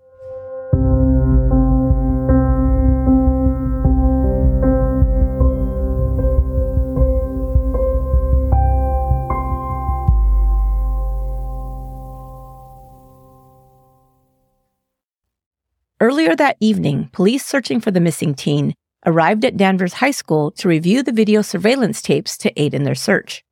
Earlier 15.99 16.35
that 16.35 16.57
evening, 16.59 17.09
police 17.11 17.43
searching 17.43 17.81
for 17.81 17.89
the 17.89 17.99
missing 17.99 18.35
teen 18.35 18.75
arrived 19.07 19.43
at 19.43 19.57
Danvers 19.57 19.93
High 19.93 20.11
School 20.11 20.51
to 20.51 20.67
review 20.67 21.01
the 21.01 21.11
video 21.11 21.41
surveillance 21.41 22.03
tapes 22.03 22.37
to 22.37 22.53
aid 22.61 22.75
in 22.75 22.83
their 22.83 22.93
search. 22.93 23.43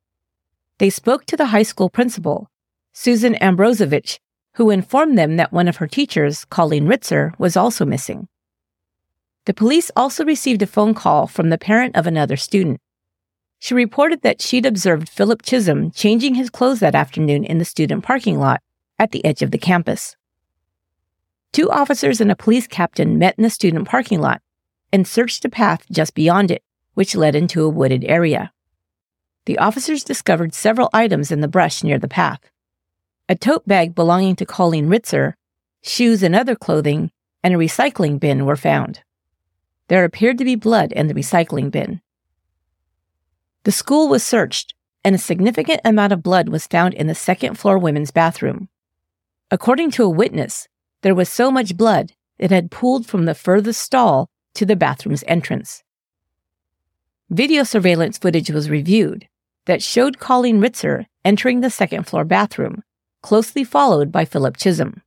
They 0.78 0.88
spoke 0.88 1.26
to 1.26 1.36
the 1.36 1.46
high 1.46 1.64
school 1.64 1.90
principal, 1.90 2.48
Susan 2.92 3.34
Ambrozavitch, 3.34 4.20
who 4.54 4.70
informed 4.70 5.18
them 5.18 5.36
that 5.36 5.52
one 5.52 5.66
of 5.66 5.78
her 5.78 5.88
teachers, 5.88 6.44
Colleen 6.44 6.86
Ritzer, 6.86 7.36
was 7.36 7.56
also 7.56 7.84
missing. 7.84 8.28
The 9.46 9.54
police 9.54 9.90
also 9.96 10.24
received 10.24 10.62
a 10.62 10.68
phone 10.68 10.94
call 10.94 11.26
from 11.26 11.50
the 11.50 11.58
parent 11.58 11.96
of 11.96 12.06
another 12.06 12.36
student. 12.36 12.80
She 13.58 13.74
reported 13.74 14.22
that 14.22 14.40
she'd 14.40 14.66
observed 14.66 15.08
Philip 15.08 15.42
Chism 15.42 15.92
changing 15.92 16.36
his 16.36 16.50
clothes 16.50 16.78
that 16.78 16.94
afternoon 16.94 17.42
in 17.42 17.58
the 17.58 17.64
student 17.64 18.04
parking 18.04 18.38
lot 18.38 18.62
at 19.00 19.10
the 19.10 19.24
edge 19.24 19.42
of 19.42 19.50
the 19.50 19.58
campus. 19.58 20.16
Two 21.52 21.70
officers 21.70 22.20
and 22.20 22.30
a 22.30 22.36
police 22.36 22.66
captain 22.66 23.18
met 23.18 23.34
in 23.38 23.42
the 23.42 23.50
student 23.50 23.88
parking 23.88 24.20
lot 24.20 24.42
and 24.92 25.06
searched 25.06 25.44
a 25.44 25.48
path 25.48 25.84
just 25.90 26.14
beyond 26.14 26.50
it, 26.50 26.62
which 26.94 27.16
led 27.16 27.34
into 27.34 27.64
a 27.64 27.68
wooded 27.68 28.04
area. 28.04 28.52
The 29.46 29.58
officers 29.58 30.04
discovered 30.04 30.54
several 30.54 30.90
items 30.92 31.30
in 31.30 31.40
the 31.40 31.48
brush 31.48 31.82
near 31.82 31.98
the 31.98 32.08
path. 32.08 32.40
A 33.28 33.34
tote 33.34 33.66
bag 33.66 33.94
belonging 33.94 34.36
to 34.36 34.46
Colleen 34.46 34.88
Ritzer, 34.88 35.34
shoes 35.82 36.22
and 36.22 36.34
other 36.34 36.56
clothing, 36.56 37.10
and 37.42 37.54
a 37.54 37.58
recycling 37.58 38.18
bin 38.18 38.44
were 38.44 38.56
found. 38.56 39.02
There 39.88 40.04
appeared 40.04 40.38
to 40.38 40.44
be 40.44 40.56
blood 40.56 40.92
in 40.92 41.06
the 41.06 41.14
recycling 41.14 41.70
bin. 41.70 42.00
The 43.62 43.72
school 43.72 44.08
was 44.08 44.24
searched, 44.24 44.74
and 45.04 45.14
a 45.14 45.18
significant 45.18 45.80
amount 45.84 46.12
of 46.12 46.22
blood 46.22 46.48
was 46.48 46.66
found 46.66 46.94
in 46.94 47.06
the 47.06 47.14
second 47.14 47.54
floor 47.56 47.78
women's 47.78 48.10
bathroom. 48.10 48.68
According 49.50 49.92
to 49.92 50.02
a 50.02 50.08
witness, 50.08 50.66
there 51.02 51.14
was 51.14 51.28
so 51.28 51.50
much 51.50 51.76
blood 51.76 52.12
it 52.38 52.50
had 52.50 52.70
pooled 52.70 53.06
from 53.06 53.24
the 53.24 53.34
furthest 53.34 53.80
stall 53.80 54.28
to 54.54 54.66
the 54.66 54.76
bathroom's 54.76 55.24
entrance. 55.26 55.82
Video 57.30 57.64
surveillance 57.64 58.18
footage 58.18 58.50
was 58.50 58.70
reviewed 58.70 59.26
that 59.66 59.82
showed 59.82 60.18
Colleen 60.18 60.60
Ritzer 60.60 61.06
entering 61.24 61.60
the 61.60 61.70
second 61.70 62.04
floor 62.04 62.24
bathroom, 62.24 62.82
closely 63.22 63.64
followed 63.64 64.12
by 64.12 64.24
Philip 64.24 64.56
Chism. 64.56 65.02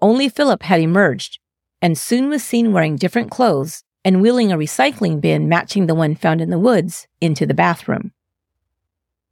Only 0.00 0.28
Philip 0.28 0.62
had 0.62 0.80
emerged 0.80 1.38
and 1.82 1.98
soon 1.98 2.28
was 2.28 2.42
seen 2.42 2.72
wearing 2.72 2.96
different 2.96 3.30
clothes 3.30 3.84
and 4.04 4.22
wheeling 4.22 4.50
a 4.50 4.56
recycling 4.56 5.20
bin 5.20 5.48
matching 5.48 5.86
the 5.86 5.94
one 5.94 6.14
found 6.14 6.40
in 6.40 6.50
the 6.50 6.58
woods 6.58 7.06
into 7.20 7.44
the 7.44 7.54
bathroom. 7.54 8.12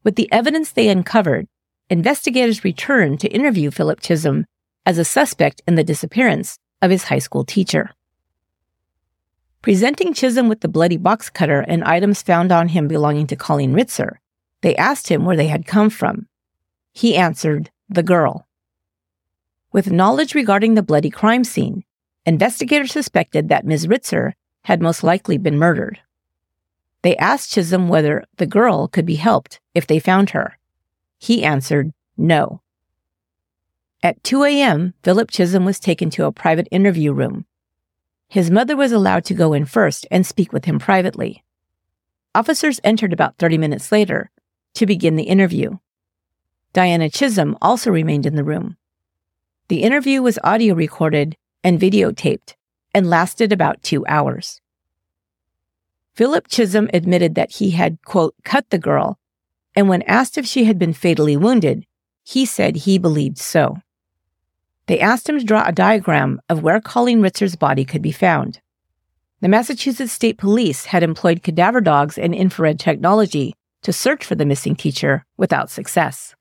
With 0.04 0.16
the 0.16 0.30
evidence 0.30 0.70
they 0.70 0.88
uncovered, 0.88 1.48
investigators 1.88 2.64
returned 2.64 3.20
to 3.20 3.28
interview 3.28 3.70
Philip 3.70 4.00
Chism 4.00 4.44
as 4.86 4.96
a 4.96 5.04
suspect 5.04 5.60
in 5.66 5.74
the 5.74 5.84
disappearance 5.84 6.58
of 6.80 6.90
his 6.90 7.04
high 7.04 7.18
school 7.18 7.44
teacher. 7.44 7.90
Presenting 9.60 10.14
Chism 10.14 10.48
with 10.48 10.60
the 10.60 10.68
bloody 10.68 10.96
box 10.96 11.28
cutter 11.28 11.60
and 11.60 11.82
items 11.82 12.22
found 12.22 12.52
on 12.52 12.68
him 12.68 12.86
belonging 12.86 13.26
to 13.26 13.36
Colleen 13.36 13.74
Ritzer, 13.74 14.18
they 14.62 14.76
asked 14.76 15.08
him 15.08 15.24
where 15.24 15.36
they 15.36 15.48
had 15.48 15.66
come 15.66 15.90
from. 15.90 16.28
He 16.92 17.16
answered, 17.16 17.70
the 17.88 18.04
girl. 18.04 18.46
With 19.72 19.90
knowledge 19.90 20.34
regarding 20.34 20.74
the 20.74 20.82
bloody 20.82 21.10
crime 21.10 21.44
scene, 21.44 21.84
investigators 22.24 22.92
suspected 22.92 23.48
that 23.48 23.66
Ms. 23.66 23.88
Ritzer 23.88 24.32
had 24.62 24.80
most 24.80 25.02
likely 25.02 25.36
been 25.36 25.58
murdered. 25.58 26.00
They 27.02 27.16
asked 27.16 27.52
Chism 27.52 27.88
whether 27.88 28.24
the 28.36 28.46
girl 28.46 28.88
could 28.88 29.06
be 29.06 29.16
helped 29.16 29.60
if 29.74 29.86
they 29.86 29.98
found 29.98 30.30
her. 30.30 30.58
He 31.18 31.44
answered, 31.44 31.92
no. 32.16 32.62
At 34.02 34.22
2 34.24 34.44
a.m., 34.44 34.94
Philip 35.02 35.30
Chism 35.30 35.64
was 35.64 35.80
taken 35.80 36.10
to 36.10 36.26
a 36.26 36.32
private 36.32 36.68
interview 36.70 37.12
room. 37.12 37.46
His 38.28 38.50
mother 38.50 38.76
was 38.76 38.92
allowed 38.92 39.24
to 39.26 39.34
go 39.34 39.52
in 39.52 39.64
first 39.64 40.06
and 40.10 40.26
speak 40.26 40.52
with 40.52 40.64
him 40.64 40.78
privately. 40.78 41.44
Officers 42.34 42.80
entered 42.84 43.12
about 43.12 43.38
30 43.38 43.58
minutes 43.58 43.90
later 43.90 44.30
to 44.74 44.86
begin 44.86 45.16
the 45.16 45.24
interview. 45.24 45.78
Diana 46.72 47.08
Chism 47.08 47.56
also 47.62 47.90
remained 47.90 48.26
in 48.26 48.36
the 48.36 48.44
room. 48.44 48.76
The 49.68 49.82
interview 49.82 50.20
was 50.20 50.38
audio 50.44 50.74
recorded 50.74 51.36
and 51.64 51.80
videotaped 51.80 52.54
and 52.92 53.08
lasted 53.08 53.52
about 53.52 53.82
two 53.82 54.06
hours. 54.06 54.60
Philip 56.14 56.48
Chism 56.48 56.88
admitted 56.92 57.34
that 57.34 57.52
he 57.52 57.70
had, 57.70 57.98
quote, 58.04 58.34
cut 58.44 58.68
the 58.70 58.78
girl, 58.78 59.18
and 59.74 59.88
when 59.88 60.02
asked 60.02 60.38
if 60.38 60.46
she 60.46 60.64
had 60.64 60.78
been 60.78 60.92
fatally 60.92 61.36
wounded, 61.36 61.86
he 62.22 62.44
said 62.44 62.76
he 62.76 62.98
believed 62.98 63.38
so. 63.38 63.78
They 64.86 65.00
asked 65.00 65.28
him 65.28 65.38
to 65.38 65.44
draw 65.44 65.64
a 65.66 65.72
diagram 65.72 66.40
of 66.48 66.62
where 66.62 66.80
Colleen 66.80 67.20
Ritzer's 67.20 67.56
body 67.56 67.84
could 67.84 68.02
be 68.02 68.12
found. 68.12 68.60
The 69.40 69.48
Massachusetts 69.48 70.12
State 70.12 70.38
Police 70.38 70.86
had 70.86 71.02
employed 71.02 71.42
cadaver 71.42 71.80
dogs 71.80 72.16
and 72.16 72.34
infrared 72.34 72.78
technology 72.78 73.54
to 73.82 73.92
search 73.92 74.24
for 74.24 74.34
the 74.34 74.46
missing 74.46 74.76
teacher 74.76 75.24
without 75.36 75.70
success. 75.70 76.34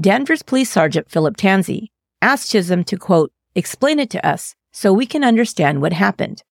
Danvers 0.00 0.42
Police 0.42 0.70
Sergeant 0.70 1.10
Philip 1.10 1.36
Tanzi 1.36 1.88
asked 2.20 2.50
Chism 2.50 2.84
to, 2.86 2.96
quote, 2.96 3.32
explain 3.54 4.00
it 4.00 4.10
to 4.10 4.26
us 4.26 4.56
so 4.72 4.92
we 4.92 5.06
can 5.06 5.22
understand 5.22 5.80
what 5.80 5.92
happened. 5.92 6.42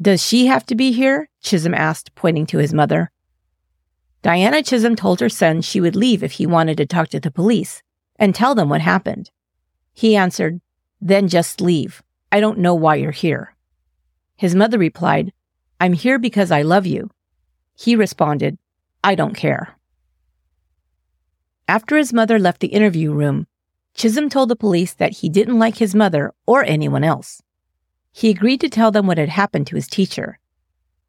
Does 0.00 0.24
she 0.24 0.46
have 0.46 0.64
to 0.66 0.74
be 0.74 0.92
here? 0.92 1.28
Chism 1.44 1.76
asked, 1.76 2.14
pointing 2.14 2.46
to 2.46 2.58
his 2.58 2.72
mother. 2.72 3.10
Diana 4.22 4.58
Chism 4.58 4.96
told 4.96 5.20
her 5.20 5.28
son 5.28 5.60
she 5.60 5.80
would 5.80 5.96
leave 5.96 6.22
if 6.22 6.32
he 6.32 6.46
wanted 6.46 6.76
to 6.78 6.86
talk 6.86 7.08
to 7.08 7.20
the 7.20 7.30
police 7.30 7.82
and 8.22 8.36
tell 8.36 8.54
them 8.54 8.68
what 8.68 8.80
happened. 8.80 9.32
He 9.92 10.14
answered, 10.14 10.60
Then 11.00 11.26
just 11.26 11.60
leave. 11.60 12.04
I 12.30 12.38
don't 12.38 12.60
know 12.60 12.72
why 12.72 12.94
you're 12.94 13.10
here. 13.10 13.56
His 14.36 14.54
mother 14.54 14.78
replied, 14.78 15.32
I'm 15.80 15.92
here 15.92 16.20
because 16.20 16.52
I 16.52 16.62
love 16.62 16.86
you. 16.86 17.10
He 17.76 17.96
responded, 17.96 18.58
I 19.02 19.16
don't 19.16 19.34
care. 19.34 19.76
After 21.66 21.96
his 21.96 22.12
mother 22.12 22.38
left 22.38 22.60
the 22.60 22.68
interview 22.68 23.12
room, 23.12 23.48
Chism 23.96 24.30
told 24.30 24.50
the 24.50 24.56
police 24.56 24.94
that 24.94 25.16
he 25.16 25.28
didn't 25.28 25.58
like 25.58 25.78
his 25.78 25.92
mother 25.92 26.32
or 26.46 26.62
anyone 26.64 27.02
else. 27.02 27.42
He 28.12 28.30
agreed 28.30 28.60
to 28.60 28.68
tell 28.68 28.92
them 28.92 29.08
what 29.08 29.18
had 29.18 29.30
happened 29.30 29.66
to 29.66 29.74
his 29.74 29.88
teacher. 29.88 30.38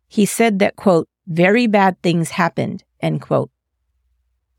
He 0.08 0.26
said 0.26 0.58
that, 0.60 0.76
quote, 0.76 1.08
very 1.28 1.68
bad 1.68 2.02
things 2.02 2.32
happened, 2.32 2.84
end 3.00 3.22
quote. 3.22 3.52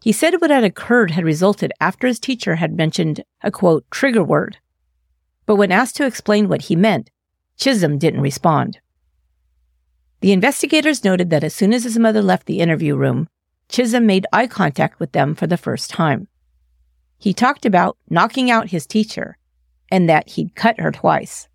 He 0.04 0.12
said 0.12 0.34
what 0.34 0.50
had 0.50 0.64
occurred 0.64 1.12
had 1.12 1.24
resulted 1.24 1.72
after 1.80 2.06
his 2.06 2.20
teacher 2.20 2.56
had 2.56 2.76
mentioned 2.76 3.24
a, 3.42 3.50
quote, 3.50 3.90
trigger 3.90 4.22
word. 4.22 4.58
But 5.46 5.56
when 5.56 5.72
asked 5.72 5.96
to 5.96 6.04
explain 6.04 6.46
what 6.46 6.60
he 6.60 6.76
meant, 6.76 7.08
Chism 7.58 7.98
didn't 7.98 8.20
respond. 8.20 8.80
The 10.20 10.32
investigators 10.32 11.04
noted 11.04 11.30
that 11.30 11.42
as 11.42 11.54
soon 11.54 11.72
as 11.72 11.84
his 11.84 11.98
mother 11.98 12.20
left 12.20 12.44
the 12.44 12.60
interview 12.60 12.96
room, 12.96 13.30
Chism 13.70 14.04
made 14.04 14.26
eye 14.30 14.46
contact 14.46 15.00
with 15.00 15.12
them 15.12 15.34
for 15.34 15.46
the 15.46 15.56
first 15.56 15.88
time. 15.88 16.28
He 17.16 17.32
talked 17.32 17.64
about 17.64 17.96
knocking 18.10 18.50
out 18.50 18.68
his 18.68 18.86
teacher 18.86 19.38
and 19.90 20.06
that 20.06 20.28
he'd 20.28 20.54
cut 20.54 20.78
her 20.78 20.92
twice. 20.92 21.48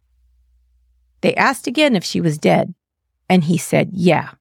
They 1.22 1.36
asked 1.36 1.68
again 1.68 1.96
if 1.96 2.04
she 2.04 2.20
was 2.20 2.40
dead, 2.40 2.74
and 3.30 3.44
he 3.44 3.60
said, 3.60 3.92
yeah. 3.94 4.32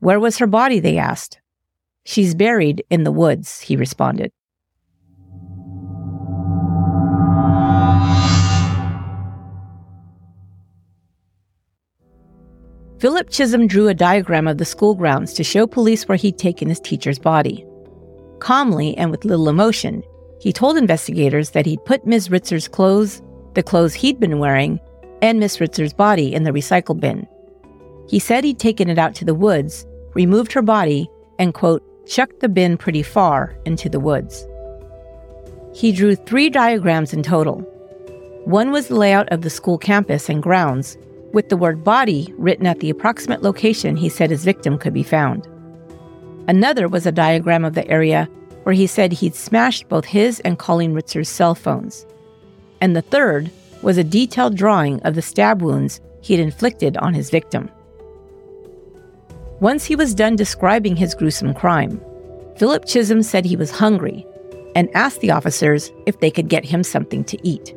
Where 0.00 0.20
was 0.20 0.36
her 0.36 0.46
body? 0.46 0.80
They 0.80 0.98
asked. 0.98 1.39
She's 2.04 2.34
buried 2.34 2.84
in 2.90 3.04
the 3.04 3.12
woods, 3.12 3.60
he 3.60 3.76
responded. 3.76 4.32
Philip 13.00 13.30
Chism 13.30 13.66
drew 13.66 13.88
a 13.88 13.94
diagram 13.94 14.46
of 14.46 14.58
the 14.58 14.66
school 14.66 14.94
grounds 14.94 15.32
to 15.32 15.42
show 15.42 15.66
police 15.66 16.06
where 16.06 16.18
he'd 16.18 16.36
taken 16.36 16.68
his 16.68 16.80
teacher's 16.80 17.18
body. 17.18 17.64
Calmly 18.40 18.94
and 18.98 19.10
with 19.10 19.24
little 19.24 19.48
emotion, 19.48 20.02
he 20.38 20.52
told 20.52 20.76
investigators 20.76 21.50
that 21.50 21.64
he'd 21.64 21.84
put 21.86 22.06
Ms. 22.06 22.28
Ritzer's 22.28 22.68
clothes, 22.68 23.22
the 23.54 23.62
clothes 23.62 23.94
he'd 23.94 24.20
been 24.20 24.38
wearing, 24.38 24.78
and 25.22 25.40
Miss 25.40 25.58
Ritzer's 25.58 25.94
body 25.94 26.34
in 26.34 26.42
the 26.42 26.50
recycle 26.50 26.98
bin. 26.98 27.26
He 28.08 28.18
said 28.18 28.44
he'd 28.44 28.58
taken 28.58 28.90
it 28.90 28.98
out 28.98 29.14
to 29.14 29.24
the 29.24 29.34
woods, 29.34 29.86
removed 30.14 30.52
her 30.52 30.62
body, 30.62 31.08
and, 31.38 31.54
quote, 31.54 31.82
chucked 32.10 32.40
the 32.40 32.48
bin 32.48 32.76
pretty 32.76 33.04
far 33.04 33.56
into 33.64 33.88
the 33.88 34.00
woods. 34.00 34.44
He 35.72 35.92
drew 35.92 36.16
three 36.16 36.50
diagrams 36.50 37.14
in 37.14 37.22
total. 37.22 37.60
One 38.44 38.72
was 38.72 38.88
the 38.88 38.96
layout 38.96 39.28
of 39.32 39.42
the 39.42 39.50
school 39.50 39.78
campus 39.78 40.28
and 40.28 40.42
grounds, 40.42 40.98
with 41.32 41.48
the 41.48 41.56
word 41.56 41.84
body 41.84 42.34
written 42.36 42.66
at 42.66 42.80
the 42.80 42.90
approximate 42.90 43.42
location 43.42 43.96
he 43.96 44.08
said 44.08 44.30
his 44.30 44.44
victim 44.44 44.76
could 44.76 44.92
be 44.92 45.04
found. 45.04 45.46
Another 46.48 46.88
was 46.88 47.06
a 47.06 47.12
diagram 47.12 47.64
of 47.64 47.74
the 47.74 47.86
area 47.86 48.28
where 48.64 48.74
he 48.74 48.88
said 48.88 49.12
he'd 49.12 49.36
smashed 49.36 49.88
both 49.88 50.04
his 50.04 50.40
and 50.40 50.58
Colleen 50.58 50.92
Ritzer's 50.92 51.28
cell 51.28 51.54
phones. 51.54 52.04
And 52.80 52.96
the 52.96 53.02
third 53.02 53.52
was 53.82 53.98
a 53.98 54.04
detailed 54.04 54.56
drawing 54.56 55.00
of 55.02 55.14
the 55.14 55.22
stab 55.22 55.62
wounds 55.62 56.00
he'd 56.22 56.40
inflicted 56.40 56.96
on 56.96 57.14
his 57.14 57.30
victim. 57.30 57.70
Once 59.60 59.84
he 59.84 59.94
was 59.94 60.14
done 60.14 60.36
describing 60.36 60.96
his 60.96 61.14
gruesome 61.14 61.52
crime, 61.52 62.00
Philip 62.56 62.86
Chism 62.86 63.22
said 63.22 63.44
he 63.44 63.56
was 63.56 63.70
hungry 63.70 64.26
and 64.74 64.88
asked 64.94 65.20
the 65.20 65.30
officers 65.30 65.92
if 66.06 66.18
they 66.20 66.30
could 66.30 66.48
get 66.48 66.64
him 66.64 66.82
something 66.82 67.22
to 67.24 67.38
eat. 67.46 67.74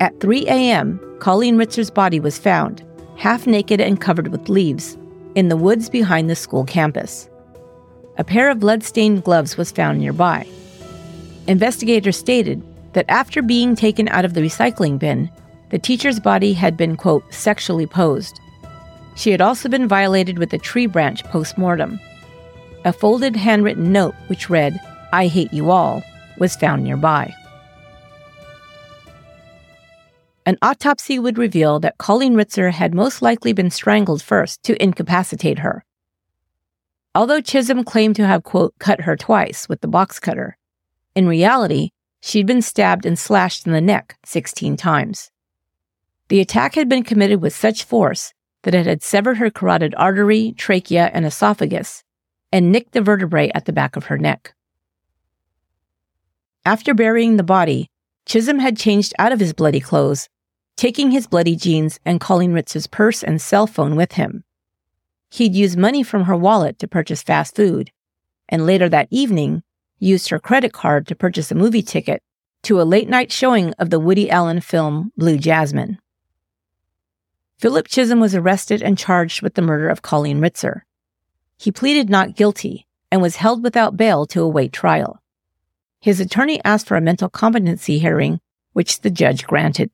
At 0.00 0.18
3 0.20 0.46
a.m., 0.46 0.98
Colleen 1.20 1.56
Ritzer's 1.56 1.90
body 1.90 2.20
was 2.20 2.38
found, 2.38 2.82
half 3.16 3.46
naked 3.46 3.80
and 3.80 4.00
covered 4.00 4.28
with 4.28 4.48
leaves, 4.48 4.96
in 5.34 5.48
the 5.48 5.56
woods 5.56 5.90
behind 5.90 6.30
the 6.30 6.36
school 6.36 6.64
campus. 6.64 7.28
A 8.16 8.24
pair 8.24 8.48
of 8.48 8.60
blood-stained 8.60 9.24
gloves 9.24 9.56
was 9.56 9.72
found 9.72 9.98
nearby. 9.98 10.46
Investigators 11.48 12.16
stated 12.16 12.62
that 12.94 13.04
after 13.08 13.42
being 13.42 13.74
taken 13.74 14.08
out 14.08 14.24
of 14.24 14.32
the 14.32 14.40
recycling 14.40 14.98
bin, 14.98 15.30
the 15.70 15.78
teacher's 15.78 16.20
body 16.20 16.52
had 16.52 16.76
been, 16.76 16.96
quote, 16.96 17.24
sexually 17.34 17.86
posed. 17.86 18.40
She 19.14 19.30
had 19.30 19.40
also 19.40 19.68
been 19.68 19.88
violated 19.88 20.38
with 20.38 20.52
a 20.52 20.58
tree 20.58 20.86
branch 20.86 21.24
post 21.24 21.56
mortem. 21.56 22.00
A 22.84 22.92
folded 22.92 23.36
handwritten 23.36 23.92
note 23.92 24.14
which 24.26 24.50
read, 24.50 24.78
I 25.12 25.28
hate 25.28 25.52
you 25.52 25.70
all, 25.70 26.02
was 26.38 26.56
found 26.56 26.84
nearby. 26.84 27.32
An 30.46 30.58
autopsy 30.60 31.18
would 31.18 31.38
reveal 31.38 31.80
that 31.80 31.96
Colleen 31.96 32.34
Ritzer 32.34 32.70
had 32.70 32.94
most 32.94 33.22
likely 33.22 33.54
been 33.54 33.70
strangled 33.70 34.22
first 34.22 34.62
to 34.64 34.82
incapacitate 34.82 35.60
her. 35.60 35.84
Although 37.14 37.40
Chism 37.40 37.86
claimed 37.86 38.16
to 38.16 38.26
have, 38.26 38.42
quote, 38.42 38.74
cut 38.78 39.02
her 39.02 39.16
twice 39.16 39.68
with 39.68 39.80
the 39.80 39.88
box 39.88 40.18
cutter, 40.18 40.58
in 41.14 41.28
reality, 41.28 41.90
she'd 42.20 42.46
been 42.46 42.60
stabbed 42.60 43.06
and 43.06 43.18
slashed 43.18 43.66
in 43.66 43.72
the 43.72 43.80
neck 43.80 44.18
16 44.26 44.76
times. 44.76 45.30
The 46.28 46.40
attack 46.40 46.74
had 46.74 46.88
been 46.88 47.04
committed 47.04 47.40
with 47.40 47.54
such 47.54 47.84
force 47.84 48.33
that 48.64 48.74
it 48.74 48.86
had 48.86 49.02
severed 49.02 49.38
her 49.38 49.50
carotid 49.50 49.94
artery, 49.96 50.52
trachea, 50.58 51.10
and 51.14 51.24
esophagus, 51.24 52.02
and 52.52 52.72
nicked 52.72 52.92
the 52.92 53.00
vertebrae 53.00 53.50
at 53.54 53.64
the 53.64 53.72
back 53.72 53.96
of 53.96 54.06
her 54.06 54.18
neck. 54.18 54.54
After 56.66 56.92
burying 56.92 57.36
the 57.36 57.42
body, 57.42 57.90
Chism 58.26 58.60
had 58.60 58.76
changed 58.76 59.14
out 59.18 59.32
of 59.32 59.40
his 59.40 59.52
bloody 59.52 59.80
clothes, 59.80 60.28
taking 60.76 61.10
his 61.10 61.26
bloody 61.26 61.56
jeans 61.56 62.00
and 62.04 62.20
Colleen 62.20 62.52
Ritz's 62.52 62.86
purse 62.86 63.22
and 63.22 63.40
cell 63.40 63.66
phone 63.66 63.96
with 63.96 64.12
him. 64.12 64.44
He'd 65.30 65.54
used 65.54 65.76
money 65.76 66.02
from 66.02 66.24
her 66.24 66.36
wallet 66.36 66.78
to 66.78 66.88
purchase 66.88 67.22
fast 67.22 67.54
food, 67.54 67.90
and 68.48 68.66
later 68.66 68.88
that 68.88 69.08
evening, 69.10 69.62
used 69.98 70.28
her 70.28 70.38
credit 70.38 70.72
card 70.72 71.06
to 71.06 71.14
purchase 71.14 71.50
a 71.50 71.54
movie 71.54 71.82
ticket 71.82 72.22
to 72.62 72.80
a 72.80 72.84
late 72.84 73.08
night 73.08 73.30
showing 73.30 73.72
of 73.74 73.90
the 73.90 74.00
Woody 74.00 74.30
Allen 74.30 74.60
film 74.60 75.12
Blue 75.16 75.38
Jasmine. 75.38 75.98
Philip 77.58 77.88
Chism 77.88 78.20
was 78.20 78.34
arrested 78.34 78.82
and 78.82 78.98
charged 78.98 79.40
with 79.40 79.54
the 79.54 79.62
murder 79.62 79.88
of 79.88 80.02
Colleen 80.02 80.40
Ritzer. 80.40 80.82
He 81.56 81.70
pleaded 81.70 82.10
not 82.10 82.34
guilty 82.34 82.86
and 83.10 83.22
was 83.22 83.36
held 83.36 83.62
without 83.62 83.96
bail 83.96 84.26
to 84.26 84.42
await 84.42 84.72
trial. 84.72 85.22
His 86.00 86.20
attorney 86.20 86.60
asked 86.64 86.86
for 86.86 86.96
a 86.96 87.00
mental 87.00 87.28
competency 87.28 87.98
hearing, 87.98 88.40
which 88.72 89.00
the 89.00 89.10
judge 89.10 89.46
granted. 89.46 89.90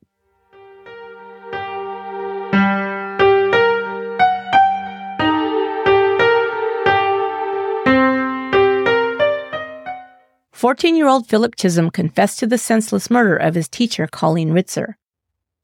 14 10.61 10.95
year 10.95 11.07
old 11.07 11.27
Philip 11.27 11.55
Chism 11.55 11.91
confessed 11.91 12.37
to 12.37 12.45
the 12.45 12.57
senseless 12.57 13.09
murder 13.09 13.35
of 13.35 13.55
his 13.55 13.67
teacher, 13.67 14.05
Colleen 14.05 14.51
Ritzer. 14.51 14.93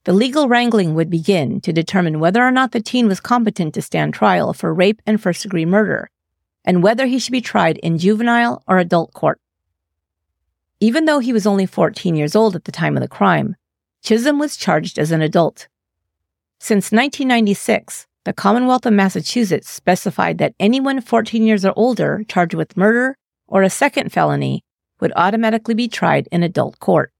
The 0.07 0.13
legal 0.13 0.47
wrangling 0.47 0.93
would 0.93 1.09
begin 1.09 1.59
to 1.59 1.73
determine 1.73 2.21
whether 2.21 2.41
or 2.41 2.49
not 2.49 2.71
the 2.71 2.79
teen 2.79 3.09
was 3.09 3.19
competent 3.19 3.73
to 3.73 3.81
stand 3.81 4.13
trial 4.13 4.53
for 4.53 4.73
rape 4.73 5.01
and 5.05 5.21
first 5.21 5.43
degree 5.43 5.65
murder, 5.65 6.09
and 6.63 6.81
whether 6.81 7.07
he 7.07 7.19
should 7.19 7.33
be 7.33 7.41
tried 7.41 7.77
in 7.79 7.97
juvenile 7.97 8.63
or 8.69 8.77
adult 8.77 9.11
court. 9.11 9.41
Even 10.79 11.03
though 11.03 11.19
he 11.19 11.33
was 11.33 11.45
only 11.45 11.65
14 11.65 12.15
years 12.15 12.37
old 12.37 12.55
at 12.55 12.63
the 12.63 12.71
time 12.71 12.95
of 12.95 13.01
the 13.01 13.09
crime, 13.09 13.57
Chism 14.01 14.39
was 14.39 14.55
charged 14.55 14.97
as 14.97 15.11
an 15.11 15.21
adult. 15.21 15.67
Since 16.57 16.93
1996, 16.93 18.07
the 18.23 18.31
Commonwealth 18.31 18.85
of 18.85 18.93
Massachusetts 18.93 19.69
specified 19.69 20.37
that 20.37 20.55
anyone 20.57 21.01
14 21.01 21.43
years 21.43 21.65
or 21.65 21.73
older 21.75 22.23
charged 22.29 22.53
with 22.53 22.77
murder 22.77 23.17
or 23.45 23.61
a 23.61 23.69
second 23.69 24.13
felony 24.13 24.63
would 25.01 25.11
automatically 25.17 25.73
be 25.73 25.89
tried 25.89 26.29
in 26.31 26.43
adult 26.43 26.79
court. 26.79 27.11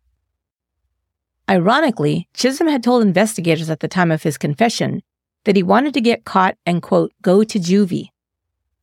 Ironically, 1.50 2.28
Chism 2.34 2.70
had 2.70 2.84
told 2.84 3.04
investigators 3.04 3.70
at 3.70 3.80
the 3.80 3.88
time 3.88 4.12
of 4.12 4.24
his 4.24 4.38
confession 4.38 5.02
that 5.46 5.56
he 5.56 5.64
wanted 5.64 5.94
to 5.94 6.02
get 6.02 6.26
caught 6.26 6.58
and, 6.66 6.82
quote, 6.82 7.14
go 7.22 7.44
to 7.44 7.60
juvie. 7.60 8.10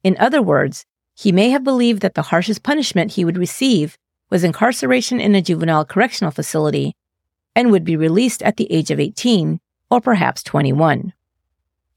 In 0.02 0.16
other 0.18 0.40
words, 0.40 0.86
he 1.14 1.30
may 1.30 1.50
have 1.50 1.62
believed 1.62 2.00
that 2.02 2.14
the 2.14 2.22
harshest 2.22 2.62
punishment 2.62 3.12
he 3.12 3.24
would 3.24 3.36
receive 3.36 3.98
was 4.30 4.44
incarceration 4.44 5.20
in 5.20 5.34
a 5.34 5.42
juvenile 5.42 5.84
correctional 5.84 6.30
facility 6.30 6.96
and 7.54 7.70
would 7.70 7.84
be 7.84 7.96
released 7.96 8.42
at 8.42 8.56
the 8.56 8.70
age 8.72 8.90
of 8.90 8.98
18 8.98 9.60
or 9.90 10.00
perhaps 10.00 10.42
21. 10.42 11.12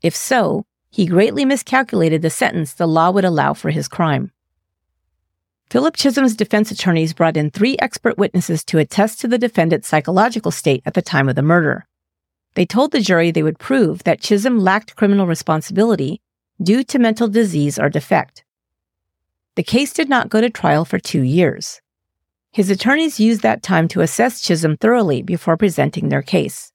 If 0.01 0.15
so, 0.15 0.65
he 0.91 1.05
greatly 1.05 1.45
miscalculated 1.45 2.21
the 2.21 2.29
sentence 2.29 2.73
the 2.73 2.87
law 2.87 3.09
would 3.11 3.25
allow 3.25 3.53
for 3.53 3.71
his 3.71 3.87
crime. 3.87 4.31
Philip 5.69 5.97
Chism's 5.97 6.33
defense 6.33 6.71
attorneys 6.71 7.13
brought 7.13 7.35
in 7.35 7.51
three 7.51 7.75
expert 7.79 8.17
witnesses 8.17 8.63
to 8.65 8.77
attest 8.77 9.19
to 9.19 9.27
the 9.27 9.37
defendant's 9.37 9.89
psychological 9.89 10.49
state 10.49 10.81
at 10.85 10.93
the 10.93 11.01
time 11.01 11.27
of 11.27 11.35
the 11.35 11.41
murder. 11.41 11.85
They 12.53 12.65
told 12.65 12.91
the 12.91 13.01
jury 13.01 13.31
they 13.31 13.43
would 13.43 13.59
prove 13.59 14.03
that 14.03 14.21
Chism 14.21 14.61
lacked 14.61 14.95
criminal 14.95 15.27
responsibility 15.27 16.21
due 16.63 16.85
to 16.85 16.99
mental 16.99 17.27
disease 17.27 17.77
or 17.77 17.89
defect. 17.89 18.45
The 19.55 19.63
case 19.63 19.91
did 19.91 20.07
not 20.07 20.29
go 20.29 20.39
to 20.39 20.49
trial 20.49 20.85
for 20.85 20.99
two 20.99 21.21
years. 21.21 21.81
His 22.53 22.69
attorneys 22.69 23.19
used 23.19 23.41
that 23.41 23.61
time 23.61 23.89
to 23.89 24.01
assess 24.01 24.41
Chism 24.41 24.79
thoroughly 24.79 25.21
before 25.21 25.57
presenting 25.57 26.07
their 26.07 26.21
case. 26.21 26.71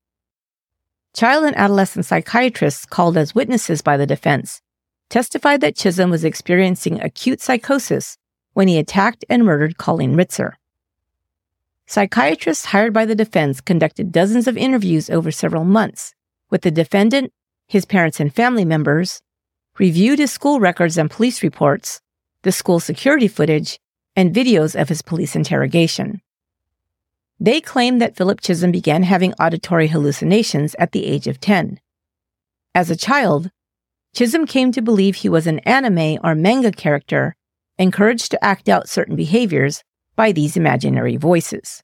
Child 1.14 1.46
and 1.46 1.56
adolescent 1.56 2.04
psychiatrists 2.04 2.84
called 2.84 3.16
as 3.16 3.34
witnesses 3.34 3.80
by 3.80 3.96
the 3.96 4.06
defense 4.06 4.60
testified 5.08 5.62
that 5.62 5.76
Chism 5.76 6.10
was 6.10 6.24
experiencing 6.24 7.00
acute 7.00 7.40
psychosis 7.40 8.18
when 8.54 8.68
he 8.68 8.78
attacked 8.78 9.24
and 9.28 9.44
murdered 9.44 9.78
Colleen 9.78 10.14
Ritzer. 10.14 10.52
Psychiatrists 11.86 12.66
hired 12.66 12.92
by 12.92 13.04
the 13.04 13.14
defense 13.14 13.60
conducted 13.60 14.12
dozens 14.12 14.46
of 14.46 14.56
interviews 14.56 15.10
over 15.10 15.30
several 15.30 15.64
months 15.64 16.14
with 16.50 16.62
the 16.62 16.70
defendant, 16.70 17.32
his 17.66 17.84
parents 17.84 18.20
and 18.20 18.34
family 18.34 18.64
members, 18.64 19.22
reviewed 19.78 20.18
his 20.18 20.30
school 20.30 20.60
records 20.60 20.98
and 20.98 21.10
police 21.10 21.42
reports, 21.42 22.00
the 22.42 22.52
school 22.52 22.78
security 22.78 23.26
footage, 23.26 23.78
and 24.14 24.34
videos 24.34 24.78
of 24.78 24.88
his 24.88 25.00
police 25.00 25.34
interrogation. 25.34 26.20
They 27.40 27.60
claim 27.60 27.98
that 27.98 28.14
Philip 28.14 28.40
Chism 28.40 28.70
began 28.70 29.02
having 29.02 29.32
auditory 29.34 29.88
hallucinations 29.88 30.76
at 30.78 30.92
the 30.92 31.06
age 31.06 31.26
of 31.26 31.40
10. 31.40 31.80
As 32.74 32.90
a 32.90 32.96
child, 32.96 33.50
Chism 34.14 34.46
came 34.46 34.70
to 34.72 34.82
believe 34.82 35.16
he 35.16 35.28
was 35.28 35.46
an 35.46 35.58
anime 35.60 36.18
or 36.22 36.34
manga 36.34 36.70
character, 36.70 37.34
encouraged 37.78 38.30
to 38.30 38.44
act 38.44 38.68
out 38.68 38.88
certain 38.88 39.16
behaviors 39.16 39.82
by 40.16 40.32
these 40.32 40.56
imaginary 40.56 41.16
voices. 41.16 41.82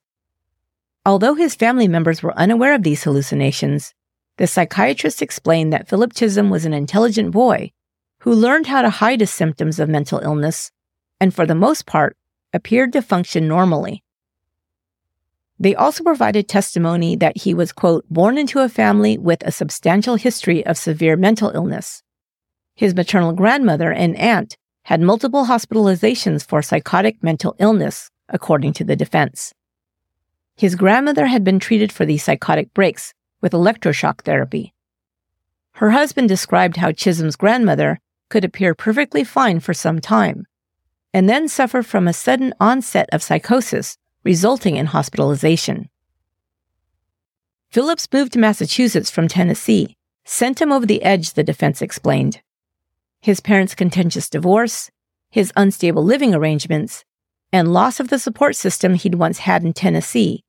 Although 1.06 1.34
his 1.34 1.54
family 1.54 1.88
members 1.88 2.22
were 2.22 2.38
unaware 2.38 2.74
of 2.74 2.82
these 2.82 3.02
hallucinations, 3.02 3.94
the 4.36 4.46
psychiatrist 4.46 5.22
explained 5.22 5.72
that 5.72 5.88
Philip 5.88 6.12
Chism 6.12 6.50
was 6.50 6.64
an 6.64 6.74
intelligent 6.74 7.30
boy 7.32 7.72
who 8.20 8.32
learned 8.34 8.66
how 8.66 8.82
to 8.82 8.90
hide 8.90 9.20
his 9.20 9.30
symptoms 9.30 9.78
of 9.78 9.88
mental 9.88 10.18
illness 10.20 10.70
and, 11.20 11.34
for 11.34 11.46
the 11.46 11.54
most 11.54 11.86
part, 11.86 12.16
appeared 12.52 12.92
to 12.92 13.02
function 13.02 13.48
normally. 13.48 14.04
They 15.58 15.74
also 15.74 16.04
provided 16.04 16.48
testimony 16.48 17.16
that 17.16 17.38
he 17.38 17.52
was, 17.52 17.72
quote, 17.72 18.04
born 18.08 18.38
into 18.38 18.60
a 18.60 18.68
family 18.68 19.18
with 19.18 19.42
a 19.42 19.50
substantial 19.50 20.14
history 20.14 20.64
of 20.64 20.76
severe 20.76 21.16
mental 21.16 21.50
illness. 21.50 22.02
His 22.74 22.94
maternal 22.94 23.32
grandmother 23.32 23.92
and 23.92 24.16
aunt 24.16 24.56
had 24.88 25.02
multiple 25.02 25.44
hospitalizations 25.44 26.48
for 26.48 26.62
psychotic 26.62 27.22
mental 27.22 27.54
illness, 27.58 28.10
according 28.30 28.72
to 28.72 28.84
the 28.84 28.96
defense. 28.96 29.52
His 30.56 30.76
grandmother 30.76 31.26
had 31.26 31.44
been 31.44 31.58
treated 31.58 31.92
for 31.92 32.06
these 32.06 32.24
psychotic 32.24 32.72
breaks 32.72 33.12
with 33.42 33.52
electroshock 33.52 34.22
therapy. 34.22 34.72
Her 35.72 35.90
husband 35.90 36.30
described 36.30 36.78
how 36.78 36.92
Chism's 36.92 37.36
grandmother 37.36 38.00
could 38.30 38.46
appear 38.46 38.74
perfectly 38.74 39.24
fine 39.24 39.60
for 39.60 39.74
some 39.74 40.00
time, 40.00 40.46
and 41.12 41.28
then 41.28 41.48
suffer 41.48 41.82
from 41.82 42.08
a 42.08 42.14
sudden 42.14 42.54
onset 42.58 43.10
of 43.12 43.22
psychosis 43.22 43.98
resulting 44.24 44.76
in 44.76 44.86
hospitalization. 44.86 45.90
Phillips 47.68 48.08
moved 48.10 48.32
to 48.32 48.38
Massachusetts 48.38 49.10
from 49.10 49.28
Tennessee, 49.28 49.98
sent 50.24 50.62
him 50.62 50.72
over 50.72 50.86
the 50.86 51.02
edge, 51.02 51.34
the 51.34 51.44
defense 51.44 51.82
explained. 51.82 52.40
His 53.20 53.40
parents' 53.40 53.74
contentious 53.74 54.28
divorce, 54.28 54.90
his 55.30 55.52
unstable 55.56 56.04
living 56.04 56.34
arrangements, 56.34 57.04
and 57.52 57.72
loss 57.72 58.00
of 58.00 58.08
the 58.08 58.18
support 58.18 58.56
system 58.56 58.94
he'd 58.94 59.14
once 59.14 59.38
had 59.38 59.64
in 59.64 59.72
Tennessee 59.72 60.44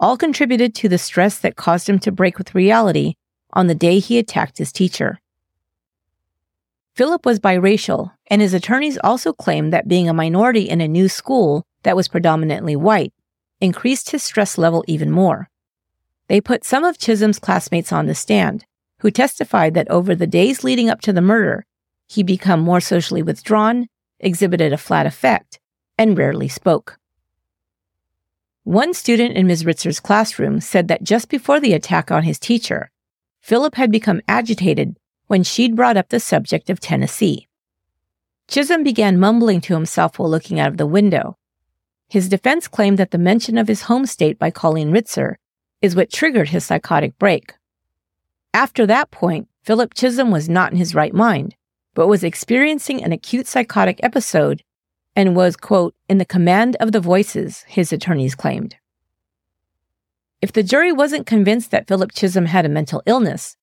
all 0.00 0.16
contributed 0.16 0.74
to 0.74 0.88
the 0.88 0.98
stress 0.98 1.38
that 1.38 1.56
caused 1.56 1.88
him 1.88 1.98
to 1.98 2.10
break 2.10 2.38
with 2.38 2.54
reality 2.54 3.14
on 3.52 3.66
the 3.66 3.74
day 3.74 3.98
he 3.98 4.18
attacked 4.18 4.58
his 4.58 4.72
teacher. 4.72 5.20
Philip 6.94 7.24
was 7.26 7.38
biracial, 7.38 8.12
and 8.28 8.40
his 8.40 8.54
attorneys 8.54 8.98
also 9.04 9.32
claimed 9.32 9.72
that 9.72 9.88
being 9.88 10.08
a 10.08 10.14
minority 10.14 10.68
in 10.68 10.80
a 10.80 10.88
new 10.88 11.08
school 11.08 11.66
that 11.82 11.96
was 11.96 12.08
predominantly 12.08 12.74
white 12.74 13.12
increased 13.60 14.10
his 14.10 14.22
stress 14.22 14.56
level 14.56 14.84
even 14.86 15.10
more. 15.10 15.50
They 16.28 16.40
put 16.40 16.64
some 16.64 16.84
of 16.84 16.98
Chism's 16.98 17.38
classmates 17.38 17.92
on 17.92 18.06
the 18.06 18.14
stand, 18.14 18.64
who 19.00 19.10
testified 19.10 19.74
that 19.74 19.90
over 19.90 20.14
the 20.14 20.26
days 20.26 20.64
leading 20.64 20.88
up 20.88 21.00
to 21.02 21.12
the 21.12 21.20
murder, 21.20 21.66
he 22.10 22.22
became 22.22 22.60
more 22.60 22.80
socially 22.80 23.22
withdrawn, 23.22 23.86
exhibited 24.18 24.72
a 24.72 24.76
flat 24.76 25.06
affect, 25.06 25.60
and 25.96 26.18
rarely 26.18 26.48
spoke. 26.48 26.98
One 28.64 28.92
student 28.94 29.36
in 29.36 29.46
Ms. 29.46 29.64
Ritzer's 29.64 30.00
classroom 30.00 30.60
said 30.60 30.88
that 30.88 31.04
just 31.04 31.28
before 31.28 31.60
the 31.60 31.72
attack 31.72 32.10
on 32.10 32.24
his 32.24 32.38
teacher, 32.38 32.90
Philip 33.40 33.76
had 33.76 33.90
become 33.90 34.20
agitated 34.28 34.96
when 35.28 35.42
she'd 35.42 35.76
brought 35.76 35.96
up 35.96 36.08
the 36.08 36.20
subject 36.20 36.68
of 36.68 36.80
Tennessee. 36.80 37.46
Chism 38.48 38.82
began 38.82 39.20
mumbling 39.20 39.60
to 39.62 39.74
himself 39.74 40.18
while 40.18 40.28
looking 40.28 40.58
out 40.58 40.68
of 40.68 40.76
the 40.76 40.86
window, 40.86 41.36
his 42.10 42.28
defense 42.28 42.66
claimed 42.66 42.98
that 42.98 43.12
the 43.12 43.18
mention 43.18 43.56
of 43.56 43.68
his 43.68 43.82
home 43.82 44.04
state 44.04 44.36
by 44.36 44.50
Colleen 44.50 44.90
Ritzer 44.90 45.36
is 45.80 45.94
what 45.94 46.12
triggered 46.12 46.48
his 46.48 46.64
psychotic 46.64 47.16
break. 47.20 47.54
After 48.52 48.84
that 48.86 49.12
point, 49.12 49.48
Philip 49.62 49.94
Chism 49.94 50.32
was 50.32 50.48
not 50.48 50.72
in 50.72 50.78
his 50.78 50.92
right 50.92 51.14
mind, 51.14 51.54
but 51.94 52.06
was 52.06 52.24
experiencing 52.24 53.02
an 53.02 53.12
acute 53.12 53.46
psychotic 53.46 54.00
episode 54.02 54.62
and 55.16 55.36
was, 55.36 55.56
quote, 55.56 55.94
in 56.08 56.18
the 56.18 56.24
command 56.24 56.76
of 56.80 56.92
the 56.92 57.00
voices, 57.00 57.64
his 57.66 57.92
attorneys 57.92 58.34
claimed. 58.34 58.76
If 60.40 60.52
the 60.52 60.62
jury 60.62 60.92
wasn't 60.92 61.26
convinced 61.26 61.70
that 61.70 61.88
Philip 61.88 62.12
Chism 62.12 62.46
had 62.46 62.64
a 62.64 62.70
mental 62.70 63.02
illness, 63.06 63.56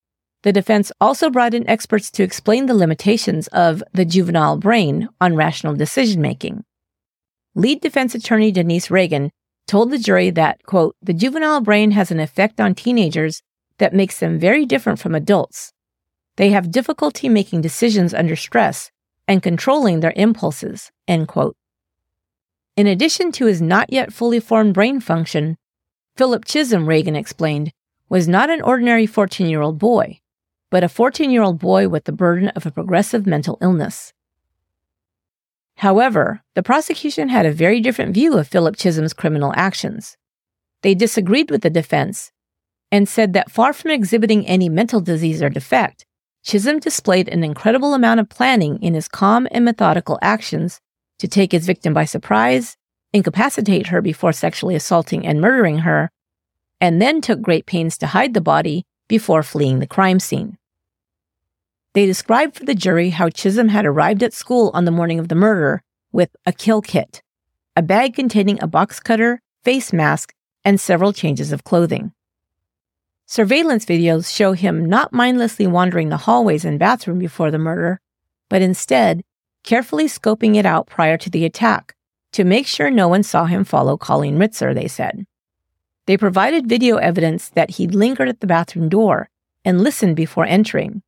the 0.44 0.54
defense 0.54 0.92
also 1.02 1.30
brought 1.30 1.54
in 1.54 1.68
experts 1.68 2.12
to 2.12 2.24
explain 2.24 2.66
the 2.66 2.76
limitations 2.76 3.48
of 3.48 3.82
the 3.94 4.06
juvenile 4.06 4.58
brain 4.58 5.10
on 5.20 5.36
rational 5.36 5.76
decision 5.76 6.22
making 6.22 6.63
lead 7.58 7.82
defense 7.82 8.13
attorney 8.13 8.52
Denise 8.52 8.92
Regan 8.92 9.32
told 9.66 9.90
the 9.90 9.98
jury 9.98 10.30
that, 10.30 10.63
quote, 10.63 10.96
the 11.02 11.13
juvenile 11.13 11.60
brain 11.60 11.92
has 11.92 12.12
an 12.12 12.20
effect 12.20 12.62
on 12.62 12.76
teenagers 12.76 13.42
that 13.80 13.96
makes 13.96 14.20
them 14.20 14.40
very 14.40 14.66
different 14.66 15.00
from 15.00 15.16
adults. 15.16 15.74
They 16.38 16.52
have 16.52 16.71
difficulty 16.71 17.30
making 17.30 17.62
decisions 17.62 18.13
under 18.13 18.36
stress 18.36 18.91
and 19.28 19.43
controlling 19.43 20.00
their 20.00 20.13
impulses, 20.15 20.91
end 21.08 21.28
quote. 21.28 21.58
In 22.76 22.88
addition 22.88 23.32
to 23.34 23.47
his 23.47 23.62
not 23.62 23.91
yet 23.91 24.13
fully 24.13 24.39
formed 24.39 24.76
brain 24.76 25.00
function, 25.00 25.58
Philip 26.15 26.45
Chism, 26.45 26.88
Regan 26.88 27.15
explained, 27.15 27.71
was 28.08 28.28
not 28.28 28.50
an 28.50 28.62
ordinary 28.62 29.06
14 29.06 29.47
year 29.47 29.62
old 29.62 29.80
boy, 29.80 30.19
but 30.69 30.84
a 30.84 30.89
14 30.89 31.32
year 31.32 31.41
old 31.41 31.60
boy 31.60 31.88
with 31.89 32.06
the 32.06 32.12
burden 32.12 32.50
of 32.50 32.65
a 32.65 32.71
progressive 32.71 33.26
mental 33.26 33.58
illness. 33.62 34.13
However, 35.78 36.41
the 36.56 36.63
prosecution 36.63 37.30
had 37.30 37.45
a 37.45 37.52
very 37.52 37.82
different 37.82 38.13
view 38.13 38.38
of 38.38 38.47
Philip 38.47 38.78
Chism's 38.78 39.13
criminal 39.13 39.54
actions. 39.56 40.17
They 40.82 40.95
disagreed 40.95 41.52
with 41.52 41.62
the 41.62 41.69
defense 41.69 42.32
and 42.91 43.08
said 43.08 43.34
that 43.34 43.52
far 43.52 43.73
from 43.73 43.91
exhibiting 43.91 44.47
any 44.47 44.69
mental 44.69 45.02
disease 45.02 45.41
or 45.41 45.50
defect, 45.50 46.07
Chism 46.48 46.80
displayed 46.80 47.28
an 47.28 47.44
incredible 47.44 47.94
amount 47.94 48.22
of 48.22 48.30
planning 48.30 48.82
in 48.82 48.94
his 48.94 49.10
calm 49.10 49.50
and 49.52 49.66
methodical 49.66 50.18
actions 50.22 50.80
to 51.20 51.28
take 51.28 51.52
his 51.52 51.66
victim 51.66 51.94
by 51.94 52.06
surprise, 52.06 52.78
incapacitate 53.12 53.88
her 53.88 54.02
before 54.02 54.32
sexually 54.32 54.74
assaulting 54.74 55.28
and 55.28 55.42
murdering 55.42 55.80
her, 55.80 56.10
and 56.80 57.02
then 57.02 57.20
took 57.20 57.42
great 57.42 57.66
pains 57.66 57.98
to 57.98 58.08
hide 58.08 58.34
the 58.34 58.40
body 58.40 58.86
before 59.10 59.44
fleeing 59.44 59.80
the 59.80 59.88
crime 59.88 60.22
scene. 60.22 60.58
They 61.94 62.06
described 62.06 62.56
for 62.56 62.64
the 62.64 62.76
jury 62.76 63.10
how 63.10 63.28
Chism 63.28 63.68
had 63.68 63.86
arrived 63.86 64.24
at 64.24 64.34
school 64.34 64.72
on 64.74 64.86
the 64.86 64.92
morning 64.92 65.20
of 65.20 65.28
the 65.28 65.36
murder 65.36 65.84
with 66.14 66.34
a 66.46 66.54
kill 66.54 66.82
kit, 66.82 67.22
a 67.76 67.82
bag 67.82 68.16
containing 68.16 68.64
a 68.64 68.68
box 68.68 69.02
cutter, 69.02 69.42
face 69.66 69.92
mask, 69.92 70.34
and 70.64 70.80
several 70.80 71.12
changes 71.12 71.52
of 71.52 71.66
clothing. 71.66 72.14
Surveillance 73.28 73.86
videos 73.86 74.34
show 74.34 74.54
him 74.54 74.86
not 74.86 75.13
mindlessly 75.13 75.68
wandering 75.68 76.10
the 76.10 76.18
hallways 76.18 76.66
and 76.66 76.80
bathroom 76.80 77.20
before 77.20 77.52
the 77.52 77.60
murder, 77.60 78.02
but 78.50 78.63
instead 78.63 79.24
carefully 79.63 80.06
scoping 80.06 80.56
it 80.56 80.66
out 80.66 80.88
prior 80.88 81.18
to 81.18 81.30
the 81.30 81.46
attack 81.46 81.94
to 82.32 82.44
make 82.44 82.66
sure 82.66 82.90
no 82.90 83.08
one 83.08 83.22
saw 83.22 83.46
him 83.46 83.63
follow 83.63 83.98
Colleen 83.98 84.40
Ritzer, 84.40 84.74
they 84.74 84.88
said. 84.88 85.28
They 86.08 86.18
provided 86.18 86.68
video 86.68 86.96
evidence 86.96 87.50
that 87.50 87.72
he'd 87.72 87.94
lingered 87.94 88.30
at 88.30 88.40
the 88.40 88.48
bathroom 88.48 88.90
door 88.90 89.30
and 89.63 89.82
listened 89.82 90.16
before 90.16 90.46
entering, 90.46 91.04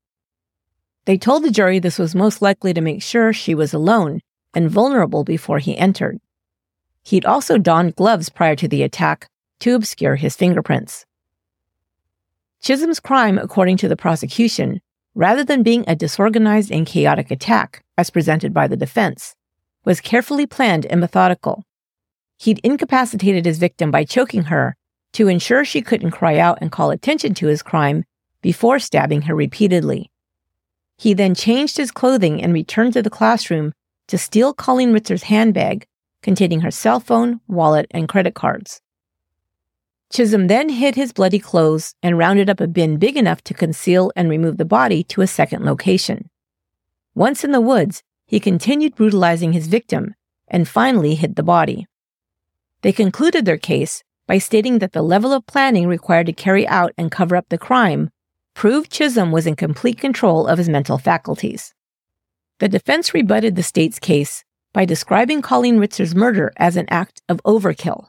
they 1.10 1.18
told 1.18 1.44
the 1.44 1.50
jury 1.50 1.80
this 1.80 1.98
was 1.98 2.14
most 2.14 2.40
likely 2.40 2.72
to 2.72 2.82
make 2.82 3.02
sure 3.02 3.34
she 3.34 3.56
was 3.56 3.74
alone 3.74 4.22
and 4.54 4.70
vulnerable 4.70 5.24
before 5.24 5.58
he 5.58 5.76
entered. 5.76 6.20
He'd 7.04 7.26
also 7.26 7.58
donned 7.58 7.96
gloves 7.96 8.30
prior 8.30 8.56
to 8.58 8.68
the 8.68 8.84
attack 8.84 9.28
to 9.62 9.74
obscure 9.74 10.18
his 10.18 10.36
fingerprints. 10.36 11.08
Chism's 12.62 13.00
crime, 13.00 13.38
according 13.38 13.78
to 13.78 13.88
the 13.88 13.96
prosecution, 13.96 14.82
rather 15.16 15.44
than 15.44 15.64
being 15.64 15.84
a 15.88 15.96
disorganized 15.96 16.72
and 16.72 16.86
chaotic 16.86 17.32
attack, 17.32 17.84
as 17.98 18.10
presented 18.10 18.54
by 18.54 18.68
the 18.68 18.78
defense, 18.78 19.36
was 19.86 20.02
carefully 20.02 20.46
planned 20.46 20.86
and 20.86 21.00
methodical. 21.00 21.64
He'd 22.38 22.60
incapacitated 22.60 23.46
his 23.46 23.58
victim 23.58 23.92
by 23.92 24.04
choking 24.04 24.44
her 24.44 24.76
to 25.14 25.28
ensure 25.28 25.66
she 25.66 25.82
couldn't 25.82 26.12
cry 26.12 26.38
out 26.38 26.58
and 26.62 26.72
call 26.72 26.92
attention 26.92 27.34
to 27.36 27.48
his 27.48 27.64
crime 27.64 28.04
before 28.42 28.80
stabbing 28.80 29.24
her 29.24 29.36
repeatedly. 29.36 30.12
He 30.98 31.14
then 31.14 31.36
changed 31.36 31.78
his 31.78 31.92
clothing 31.92 32.42
and 32.42 32.54
returned 32.54 32.94
to 32.94 33.02
the 33.02 33.10
classroom 33.10 33.74
to 34.08 34.18
steal 34.18 34.54
Colleen 34.54 34.94
Ritzer's 34.94 35.24
handbag 35.24 35.86
containing 36.22 36.62
her 36.62 36.72
cell 36.72 37.00
phone, 37.00 37.40
wallet, 37.48 37.88
and 37.92 38.10
credit 38.10 38.36
cards. 38.36 38.82
Chism 40.12 40.48
then 40.48 40.70
hid 40.70 40.96
his 40.96 41.14
bloody 41.14 41.40
clothes 41.40 41.94
and 42.02 42.18
rounded 42.18 42.50
up 42.50 42.60
a 42.60 42.68
bin 42.68 42.98
big 42.98 43.16
enough 43.16 43.44
to 43.44 43.54
conceal 43.54 44.12
and 44.16 44.30
remove 44.30 44.58
the 44.58 44.66
body 44.66 45.04
to 45.04 45.22
a 45.22 45.28
second 45.28 45.64
location. 45.64 46.30
Once 47.14 47.44
in 47.44 47.52
the 47.52 47.62
woods, 47.62 48.02
he 48.26 48.40
continued 48.40 48.96
brutalizing 48.96 49.54
his 49.54 49.68
victim 49.68 50.16
and 50.48 50.68
finally 50.68 51.16
hid 51.16 51.36
the 51.36 51.44
body. 51.44 51.86
They 52.82 52.92
concluded 52.92 53.46
their 53.46 53.58
case 53.58 54.04
by 54.26 54.38
stating 54.38 54.80
that 54.80 54.94
the 54.94 55.02
level 55.02 55.32
of 55.32 55.46
planning 55.46 55.88
required 55.88 56.28
to 56.28 56.34
carry 56.34 56.68
out 56.68 56.94
and 56.98 57.12
cover 57.12 57.36
up 57.36 57.50
the 57.50 57.58
crime 57.58 58.10
proved 58.56 58.92
Chism 58.92 59.32
was 59.32 59.48
in 59.48 59.56
complete 59.56 60.00
control 60.00 60.48
of 60.48 60.58
his 60.58 60.70
mental 60.70 60.98
faculties. 60.98 61.74
The 62.60 62.68
defense 62.68 63.14
rebutted 63.14 63.56
the 63.56 63.64
state's 63.64 64.00
case 64.00 64.44
by 64.74 64.86
describing 64.86 65.42
Colleen 65.42 65.80
Ritzer's 65.80 66.14
murder 66.14 66.52
as 66.58 66.78
an 66.78 66.86
act 66.90 67.22
of 67.30 67.42
overkill. 67.44 68.08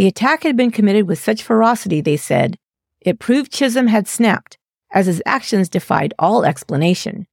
The 0.00 0.06
attack 0.06 0.44
had 0.44 0.56
been 0.56 0.70
committed 0.70 1.06
with 1.06 1.18
such 1.18 1.42
ferocity, 1.42 2.00
they 2.00 2.16
said, 2.16 2.56
it 3.02 3.18
proved 3.18 3.52
Chism 3.52 3.86
had 3.86 4.08
snapped, 4.08 4.56
as 4.90 5.04
his 5.04 5.22
actions 5.26 5.68
defied 5.68 6.14
all 6.18 6.42
explanation. 6.42 7.26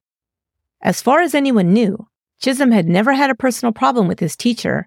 As 0.82 1.00
far 1.00 1.22
as 1.22 1.34
anyone 1.34 1.72
knew, 1.72 2.08
Chism 2.42 2.70
had 2.74 2.86
never 2.86 3.14
had 3.14 3.30
a 3.30 3.34
personal 3.34 3.72
problem 3.72 4.06
with 4.06 4.20
his 4.20 4.36
teacher, 4.36 4.86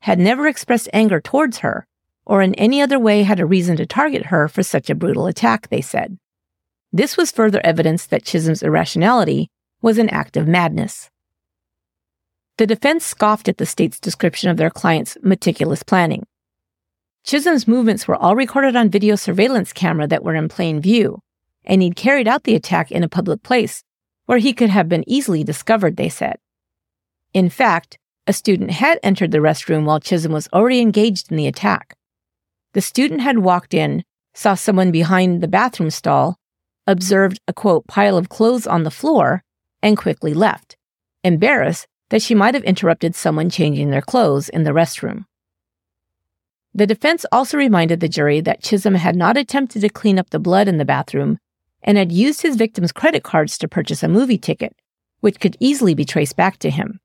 had 0.00 0.18
never 0.18 0.46
expressed 0.46 0.90
anger 0.92 1.22
towards 1.22 1.60
her, 1.60 1.86
or 2.26 2.42
in 2.42 2.54
any 2.56 2.82
other 2.82 2.98
way 2.98 3.22
had 3.22 3.40
a 3.40 3.46
reason 3.46 3.78
to 3.78 3.86
target 3.86 4.26
her 4.26 4.46
for 4.46 4.62
such 4.62 4.90
a 4.90 4.94
brutal 4.94 5.26
attack, 5.26 5.70
they 5.70 5.80
said. 5.80 6.18
This 6.92 7.16
was 7.16 7.32
further 7.32 7.62
evidence 7.64 8.04
that 8.04 8.24
Chism's 8.24 8.62
irrationality 8.62 9.48
was 9.80 9.96
an 9.96 10.10
act 10.10 10.36
of 10.36 10.46
madness. 10.46 11.08
The 12.58 12.66
defense 12.66 13.06
scoffed 13.06 13.48
at 13.48 13.56
the 13.56 13.64
state's 13.64 13.98
description 13.98 14.50
of 14.50 14.58
their 14.58 14.68
client's 14.68 15.16
meticulous 15.22 15.82
planning. 15.82 16.26
Chism's 17.24 17.68
movements 17.68 18.08
were 18.08 18.16
all 18.16 18.34
recorded 18.34 18.74
on 18.74 18.90
video 18.90 19.14
surveillance 19.14 19.72
camera 19.72 20.06
that 20.08 20.24
were 20.24 20.34
in 20.34 20.48
plain 20.48 20.80
view, 20.80 21.20
and 21.64 21.80
he'd 21.80 21.96
carried 21.96 22.26
out 22.26 22.44
the 22.44 22.54
attack 22.54 22.90
in 22.90 23.04
a 23.04 23.08
public 23.08 23.42
place 23.42 23.84
where 24.26 24.38
he 24.38 24.52
could 24.52 24.70
have 24.70 24.88
been 24.88 25.04
easily 25.06 25.44
discovered, 25.44 25.96
they 25.96 26.08
said. 26.08 26.38
In 27.32 27.48
fact, 27.48 27.98
a 28.26 28.32
student 28.32 28.72
had 28.72 28.98
entered 29.02 29.30
the 29.30 29.38
restroom 29.38 29.84
while 29.84 30.00
Chism 30.00 30.32
was 30.32 30.48
already 30.52 30.80
engaged 30.80 31.30
in 31.30 31.36
the 31.36 31.46
attack. 31.46 31.96
The 32.72 32.80
student 32.80 33.20
had 33.20 33.38
walked 33.38 33.74
in, 33.74 34.04
saw 34.34 34.54
someone 34.54 34.90
behind 34.90 35.40
the 35.40 35.48
bathroom 35.48 35.90
stall, 35.90 36.38
observed 36.86 37.40
a 37.46 37.52
quote 37.52 37.86
pile 37.86 38.16
of 38.16 38.28
clothes 38.28 38.66
on 38.66 38.82
the 38.82 38.90
floor, 38.90 39.42
and 39.82 39.96
quickly 39.96 40.34
left, 40.34 40.76
embarrassed 41.22 41.86
that 42.10 42.22
she 42.22 42.34
might 42.34 42.54
have 42.54 42.64
interrupted 42.64 43.14
someone 43.14 43.50
changing 43.50 43.90
their 43.90 44.02
clothes 44.02 44.48
in 44.48 44.64
the 44.64 44.70
restroom. 44.70 45.24
The 46.74 46.86
defense 46.86 47.26
also 47.30 47.58
reminded 47.58 48.00
the 48.00 48.08
jury 48.08 48.40
that 48.40 48.62
Chism 48.62 48.96
had 48.96 49.14
not 49.14 49.36
attempted 49.36 49.80
to 49.82 49.88
clean 49.90 50.18
up 50.18 50.30
the 50.30 50.38
blood 50.38 50.68
in 50.68 50.78
the 50.78 50.86
bathroom 50.86 51.38
and 51.82 51.98
had 51.98 52.12
used 52.12 52.42
his 52.42 52.56
victim's 52.56 52.92
credit 52.92 53.22
cards 53.22 53.58
to 53.58 53.68
purchase 53.68 54.02
a 54.02 54.08
movie 54.08 54.38
ticket, 54.38 54.74
which 55.20 55.40
could 55.40 55.56
easily 55.60 55.94
be 55.94 56.04
traced 56.04 56.36
back 56.36 56.58
to 56.58 56.70
him. 56.70 57.00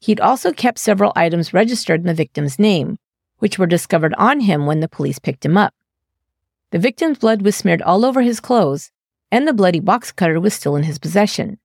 He'd 0.00 0.20
also 0.20 0.52
kept 0.52 0.78
several 0.78 1.12
items 1.14 1.52
registered 1.52 2.00
in 2.00 2.06
the 2.06 2.14
victim's 2.14 2.58
name, 2.58 2.98
which 3.38 3.58
were 3.58 3.66
discovered 3.66 4.14
on 4.14 4.40
him 4.40 4.66
when 4.66 4.80
the 4.80 4.88
police 4.88 5.18
picked 5.18 5.44
him 5.44 5.56
up. 5.56 5.74
The 6.70 6.78
victim's 6.78 7.18
blood 7.18 7.42
was 7.42 7.56
smeared 7.56 7.82
all 7.82 8.04
over 8.04 8.22
his 8.22 8.40
clothes, 8.40 8.90
and 9.30 9.46
the 9.46 9.52
bloody 9.52 9.80
box 9.80 10.10
cutter 10.10 10.40
was 10.40 10.54
still 10.54 10.74
in 10.76 10.84
his 10.84 10.98
possession. 10.98 11.58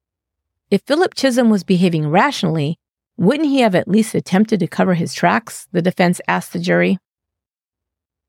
If 0.70 0.82
Philip 0.86 1.16
Chism 1.16 1.50
was 1.50 1.64
behaving 1.64 2.10
rationally, 2.10 2.78
wouldn't 3.18 3.50
he 3.50 3.62
have 3.62 3.76
at 3.76 3.88
least 3.88 4.14
attempted 4.14 4.60
to 4.60 4.68
cover 4.68 4.94
his 4.94 5.14
tracks? 5.14 5.68
The 5.72 5.82
defense 5.82 6.20
asked 6.28 6.54
the 6.54 6.60
jury. 6.60 7.00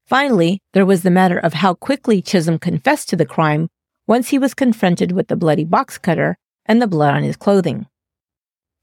Finally, 0.07 0.61
there 0.73 0.87
was 0.87 1.03
the 1.03 1.11
matter 1.11 1.38
of 1.38 1.55
how 1.55 1.75
quickly 1.75 2.23
Chism 2.23 2.61
confessed 2.61 3.09
to 3.09 3.16
the 3.16 3.27
crime 3.27 3.69
once 4.07 4.29
he 4.29 4.38
was 4.38 4.55
confronted 4.55 5.11
with 5.11 5.27
the 5.27 5.37
bloody 5.37 5.64
box 5.64 5.99
cutter 5.99 6.38
and 6.64 6.81
the 6.81 6.87
blood 6.87 7.14
on 7.14 7.25
his 7.25 7.37
clothing. 7.37 7.87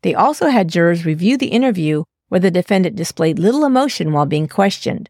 They 0.01 0.13
also 0.13 0.47
had 0.47 0.67
jurors 0.67 1.05
review 1.05 1.38
the 1.38 1.47
interview 1.47 2.03
where 2.27 2.41
the 2.41 2.51
defendant 2.51 2.97
displayed 2.97 3.39
little 3.39 3.63
emotion 3.63 4.12
while 4.12 4.25
being 4.25 4.49
questioned, 4.49 5.09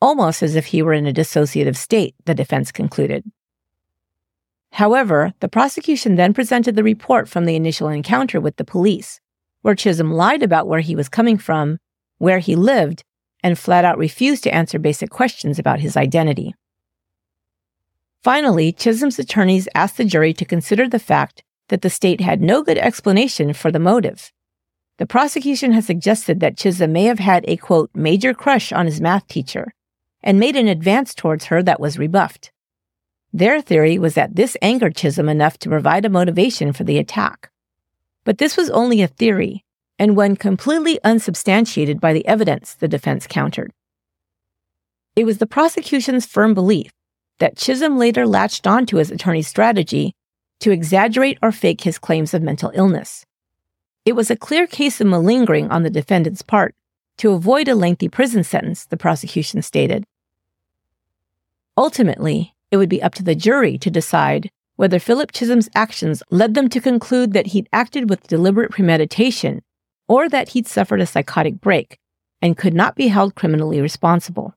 almost 0.00 0.42
as 0.42 0.56
if 0.56 0.66
he 0.66 0.80
were 0.80 0.94
in 0.94 1.06
a 1.06 1.12
dissociative 1.12 1.76
state, 1.76 2.14
the 2.24 2.34
defense 2.34 2.72
concluded. 2.72 3.24
However, 4.72 5.34
the 5.40 5.48
prosecution 5.48 6.16
then 6.16 6.32
presented 6.32 6.76
the 6.76 6.82
report 6.82 7.28
from 7.28 7.44
the 7.44 7.56
initial 7.56 7.88
encounter 7.88 8.40
with 8.40 8.56
the 8.56 8.64
police, 8.64 9.20
where 9.60 9.74
Chism 9.74 10.14
lied 10.14 10.42
about 10.42 10.66
where 10.66 10.80
he 10.80 10.96
was 10.96 11.10
coming 11.10 11.36
from, 11.36 11.78
where 12.16 12.38
he 12.38 12.56
lived, 12.56 13.04
and 13.42 13.58
flat 13.58 13.84
out 13.84 13.98
refused 13.98 14.44
to 14.44 14.54
answer 14.54 14.78
basic 14.78 15.10
questions 15.10 15.58
about 15.58 15.80
his 15.80 15.96
identity. 15.96 16.54
Finally, 18.22 18.72
Chism's 18.72 19.18
attorneys 19.18 19.68
asked 19.74 19.96
the 19.96 20.04
jury 20.04 20.32
to 20.34 20.44
consider 20.44 20.88
the 20.88 20.98
fact 20.98 21.42
that 21.68 21.82
the 21.82 21.90
state 21.90 22.20
had 22.20 22.40
no 22.40 22.62
good 22.62 22.78
explanation 22.78 23.52
for 23.52 23.72
the 23.72 23.78
motive. 23.78 24.32
The 24.98 25.06
prosecution 25.06 25.72
has 25.72 25.86
suggested 25.86 26.40
that 26.40 26.56
Chism 26.56 26.90
may 26.90 27.04
have 27.04 27.18
had 27.18 27.44
a 27.48 27.56
quote, 27.56 27.90
major 27.94 28.34
crush 28.34 28.72
on 28.72 28.86
his 28.86 29.00
math 29.00 29.26
teacher 29.26 29.74
and 30.22 30.38
made 30.38 30.54
an 30.54 30.68
advance 30.68 31.14
towards 31.14 31.46
her 31.46 31.62
that 31.62 31.80
was 31.80 31.98
rebuffed. 31.98 32.52
Their 33.32 33.60
theory 33.60 33.98
was 33.98 34.14
that 34.14 34.36
this 34.36 34.56
angered 34.62 34.94
Chism 34.94 35.28
enough 35.28 35.58
to 35.58 35.68
provide 35.68 36.04
a 36.04 36.10
motivation 36.10 36.72
for 36.72 36.84
the 36.84 36.98
attack. 36.98 37.50
But 38.24 38.38
this 38.38 38.56
was 38.56 38.70
only 38.70 39.02
a 39.02 39.08
theory, 39.08 39.64
and 39.98 40.16
one 40.16 40.36
completely 40.36 40.98
unsubstantiated 41.04 42.00
by 42.00 42.12
the 42.12 42.26
evidence, 42.26 42.74
the 42.74 42.88
defense 42.88 43.26
countered. 43.26 43.72
It 45.14 45.24
was 45.24 45.38
the 45.38 45.46
prosecution's 45.46 46.26
firm 46.26 46.54
belief 46.54 46.90
that 47.38 47.56
Chism 47.56 47.98
later 47.98 48.26
latched 48.26 48.66
onto 48.66 48.96
his 48.96 49.10
attorney's 49.10 49.48
strategy 49.48 50.14
to 50.60 50.70
exaggerate 50.70 51.38
or 51.42 51.52
fake 51.52 51.82
his 51.82 51.98
claims 51.98 52.34
of 52.34 52.42
mental 52.42 52.70
illness. 52.74 53.26
It 54.04 54.14
was 54.14 54.30
a 54.30 54.36
clear 54.36 54.66
case 54.66 55.00
of 55.00 55.06
malingering 55.06 55.70
on 55.70 55.82
the 55.82 55.90
defendant's 55.90 56.42
part 56.42 56.74
to 57.18 57.32
avoid 57.32 57.68
a 57.68 57.74
lengthy 57.74 58.08
prison 58.08 58.42
sentence, 58.42 58.86
the 58.86 58.96
prosecution 58.96 59.60
stated. 59.62 60.04
Ultimately, 61.76 62.54
it 62.70 62.76
would 62.76 62.88
be 62.88 63.02
up 63.02 63.14
to 63.14 63.22
the 63.22 63.34
jury 63.34 63.78
to 63.78 63.90
decide 63.90 64.50
whether 64.76 64.98
Philip 64.98 65.32
Chism's 65.32 65.68
actions 65.74 66.22
led 66.30 66.54
them 66.54 66.68
to 66.70 66.80
conclude 66.80 67.32
that 67.34 67.48
he'd 67.48 67.68
acted 67.72 68.08
with 68.08 68.26
deliberate 68.26 68.70
premeditation 68.70 69.62
or 70.12 70.28
that 70.28 70.50
he'd 70.50 70.66
suffered 70.66 71.00
a 71.00 71.06
psychotic 71.06 71.58
break 71.58 71.98
and 72.42 72.58
could 72.58 72.74
not 72.74 72.94
be 72.94 73.08
held 73.08 73.34
criminally 73.34 73.80
responsible. 73.80 74.52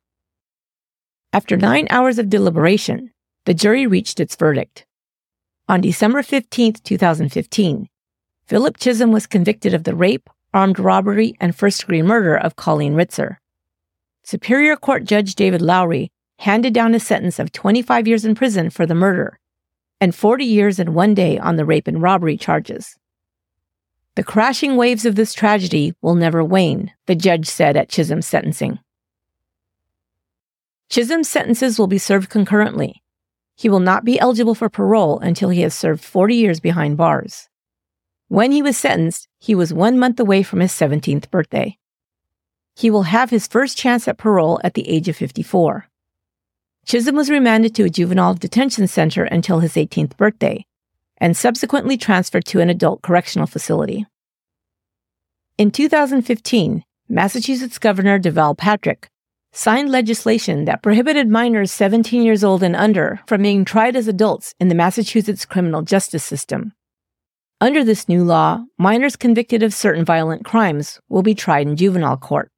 After 1.32 1.56
nine 1.56 1.88
hours 1.90 2.20
of 2.20 2.28
deliberation, 2.30 3.12
the 3.46 3.54
jury 3.54 3.88
reached 3.88 4.20
its 4.20 4.36
verdict. 4.36 4.86
On 5.70 5.80
December 5.80 6.24
15, 6.24 6.74
2015, 6.84 7.88
Philip 8.46 8.78
Chism 8.78 9.14
was 9.14 9.26
convicted 9.26 9.74
of 9.74 9.86
the 9.86 9.96
rape, 9.96 10.30
armed 10.54 10.78
robbery, 10.78 11.36
and 11.40 11.56
first 11.56 11.80
degree 11.80 12.02
murder 12.02 12.36
of 12.36 12.58
Colleen 12.58 12.96
Ritzer. 12.96 13.38
Superior 14.26 14.76
Court 14.76 15.06
Judge 15.06 15.36
David 15.36 15.62
Lowy 15.62 16.10
handed 16.40 16.74
down 16.74 16.94
a 16.94 17.00
sentence 17.00 17.40
of 17.40 17.54
25 17.54 18.10
years 18.10 18.26
in 18.26 18.36
prison 18.36 18.70
for 18.70 18.86
the 18.86 18.94
murder 18.94 19.40
and 20.02 20.14
40 20.14 20.44
years 20.44 20.80
and 20.80 20.94
one 20.94 21.14
day 21.14 21.38
on 21.38 21.56
the 21.56 21.64
rape 21.64 21.88
and 21.88 22.02
robbery 22.02 22.36
charges. 22.36 22.98
The 24.16 24.24
crashing 24.24 24.78
waves 24.78 25.06
of 25.06 25.16
this 25.16 25.34
tragedy 25.34 25.94
will 26.02 26.16
never 26.16 26.42
wane, 26.42 26.94
the 27.06 27.16
judge 27.16 27.48
said 27.48 27.76
at 27.76 27.90
Chism's 27.90 28.26
sentencing. 28.26 28.80
Chism's 30.90 31.30
sentences 31.30 31.78
will 31.78 31.88
be 31.88 31.98
served 31.98 32.30
concurrently. 32.30 33.04
He 33.58 33.68
will 33.68 33.82
not 33.82 34.06
be 34.06 34.18
eligible 34.18 34.56
for 34.56 34.70
parole 34.70 35.20
until 35.20 35.50
he 35.50 35.62
has 35.62 35.74
served 35.74 36.04
40 36.04 36.34
years 36.34 36.60
behind 36.62 36.96
bars. 36.96 37.50
When 38.30 38.54
he 38.54 38.62
was 38.62 38.78
sentenced, 38.78 39.28
he 39.38 39.54
was 39.54 39.74
one 39.74 40.00
month 40.00 40.20
away 40.20 40.44
from 40.44 40.62
his 40.62 40.72
17th 40.72 41.30
birthday. 41.30 41.78
He 42.74 42.90
will 42.90 43.04
have 43.04 43.32
his 43.32 43.48
first 43.48 43.78
chance 43.78 44.08
at 44.08 44.18
parole 44.18 44.62
at 44.64 44.76
the 44.76 44.88
age 44.88 45.10
of 45.10 45.18
54. 45.18 45.88
Chism 46.88 47.16
was 47.16 47.30
remanded 47.30 47.76
to 47.76 47.84
a 47.84 47.90
juvenile 47.90 48.34
detention 48.34 48.88
center 48.88 49.26
until 49.26 49.60
his 49.60 49.74
18th 49.74 50.16
birthday 50.16 50.66
and 51.18 51.36
subsequently 51.36 51.98
transferred 51.98 52.46
to 52.46 52.60
an 52.60 52.70
adult 52.70 53.02
correctional 53.02 53.48
facility. 53.48 54.06
In 55.58 55.72
2015, 55.72 56.84
Massachusetts 57.08 57.78
Governor 57.78 58.20
Deval 58.20 58.58
Patrick 58.58 59.10
signed 59.54 59.90
legislation 59.90 60.66
that 60.66 60.84
prohibited 60.84 61.30
minors 61.30 61.72
17 61.72 62.24
years 62.24 62.44
old 62.44 62.62
and 62.62 62.76
under 62.76 63.22
from 63.26 63.42
being 63.42 63.64
tried 63.64 63.96
as 63.96 64.08
adults 64.08 64.54
in 64.60 64.68
the 64.68 64.76
Massachusetts 64.76 65.46
criminal 65.46 65.82
justice 65.82 66.26
system. 66.26 66.74
Under 67.62 67.86
this 67.86 68.10
new 68.10 68.24
law, 68.24 68.66
minors 68.78 69.16
convicted 69.16 69.64
of 69.64 69.74
certain 69.74 70.04
violent 70.04 70.44
crimes 70.44 71.00
will 71.08 71.24
be 71.24 71.34
tried 71.34 71.68
in 71.68 71.78
juvenile 71.78 72.18
court. 72.18 72.52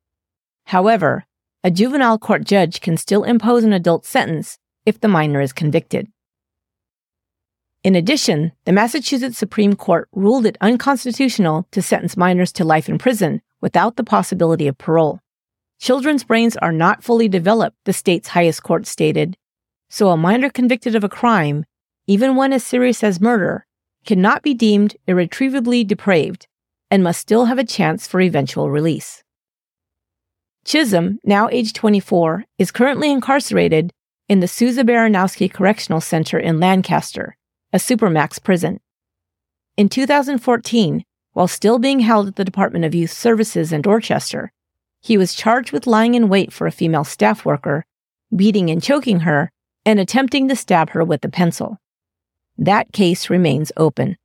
However, 0.65 1.25
a 1.63 1.69
juvenile 1.69 2.17
court 2.17 2.45
judge 2.45 2.81
can 2.81 2.97
still 2.97 3.23
impose 3.23 3.63
an 3.63 3.73
adult 3.73 4.05
sentence 4.05 4.57
if 4.85 4.99
the 4.99 5.07
minor 5.07 5.39
is 5.39 5.53
convicted. 5.53 6.07
In 7.87 7.95
addition, 7.95 8.51
the 8.65 8.73
Massachusetts 8.73 9.37
Supreme 9.37 9.73
Court 9.73 10.09
ruled 10.11 10.45
it 10.45 10.57
unconstitutional 10.59 11.65
to 11.71 11.81
sentence 11.81 12.17
minors 12.17 12.51
to 12.51 12.65
life 12.65 12.89
in 12.89 12.97
prison 12.97 13.41
without 13.61 13.95
the 13.95 14.03
possibility 14.03 14.67
of 14.67 14.77
parole. 14.77 15.21
Children's 15.79 16.25
brains 16.25 16.57
are 16.57 16.73
not 16.73 17.01
fully 17.01 17.29
developed, 17.29 17.77
the 17.85 17.93
state's 17.93 18.27
highest 18.27 18.61
court 18.61 18.87
stated, 18.87 19.37
so 19.89 20.09
a 20.09 20.17
minor 20.17 20.49
convicted 20.49 20.95
of 20.95 21.05
a 21.05 21.07
crime, 21.07 21.63
even 22.07 22.35
one 22.35 22.51
as 22.51 22.65
serious 22.65 23.05
as 23.05 23.21
murder, 23.21 23.65
cannot 24.05 24.43
be 24.43 24.53
deemed 24.53 24.97
irretrievably 25.07 25.85
depraved 25.85 26.45
and 26.91 27.05
must 27.05 27.21
still 27.21 27.45
have 27.45 27.57
a 27.57 27.63
chance 27.63 28.05
for 28.05 28.19
eventual 28.19 28.69
release. 28.69 29.23
Chism, 30.65 31.19
now 31.23 31.47
age 31.53 31.71
24, 31.71 32.43
is 32.59 32.69
currently 32.69 33.09
incarcerated 33.09 33.93
in 34.27 34.41
the 34.41 34.47
Souza 34.49 34.83
Baranowski 34.83 35.49
Correctional 35.49 36.01
Center 36.01 36.37
in 36.37 36.59
Lancaster, 36.59 37.36
a 37.73 37.77
supermax 37.77 38.41
prison. 38.41 38.79
In 39.75 39.89
2014, 39.89 41.03
while 41.33 41.47
still 41.47 41.79
being 41.79 41.99
held 41.99 42.27
at 42.27 42.35
the 42.35 42.45
Department 42.45 42.85
of 42.85 42.95
Youth 42.95 43.11
Services 43.11 43.71
in 43.71 43.81
Dorchester, 43.81 44.51
he 45.01 45.17
was 45.17 45.35
charged 45.35 45.71
with 45.71 45.85
lying 45.87 46.15
in 46.15 46.29
wait 46.29 46.51
for 46.51 46.65
a 46.65 46.71
female 46.71 47.03
staff 47.03 47.45
worker, 47.45 47.85
beating 48.35 48.69
and 48.69 48.81
choking 48.81 49.21
her, 49.21 49.51
and 49.85 49.99
attempting 49.99 50.47
to 50.47 50.55
stab 50.55 50.89
her 50.91 51.03
with 51.03 51.23
a 51.23 51.29
pencil. 51.29 51.77
That 52.57 52.91
case 52.91 53.29
remains 53.29 53.71
open. 53.77 54.17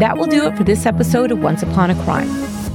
That 0.00 0.16
will 0.18 0.26
do 0.26 0.46
it 0.46 0.56
for 0.56 0.64
this 0.64 0.84
episode 0.84 1.30
of 1.30 1.40
Once 1.40 1.62
Upon 1.62 1.90
a 1.90 2.02
Crime. 2.02 2.28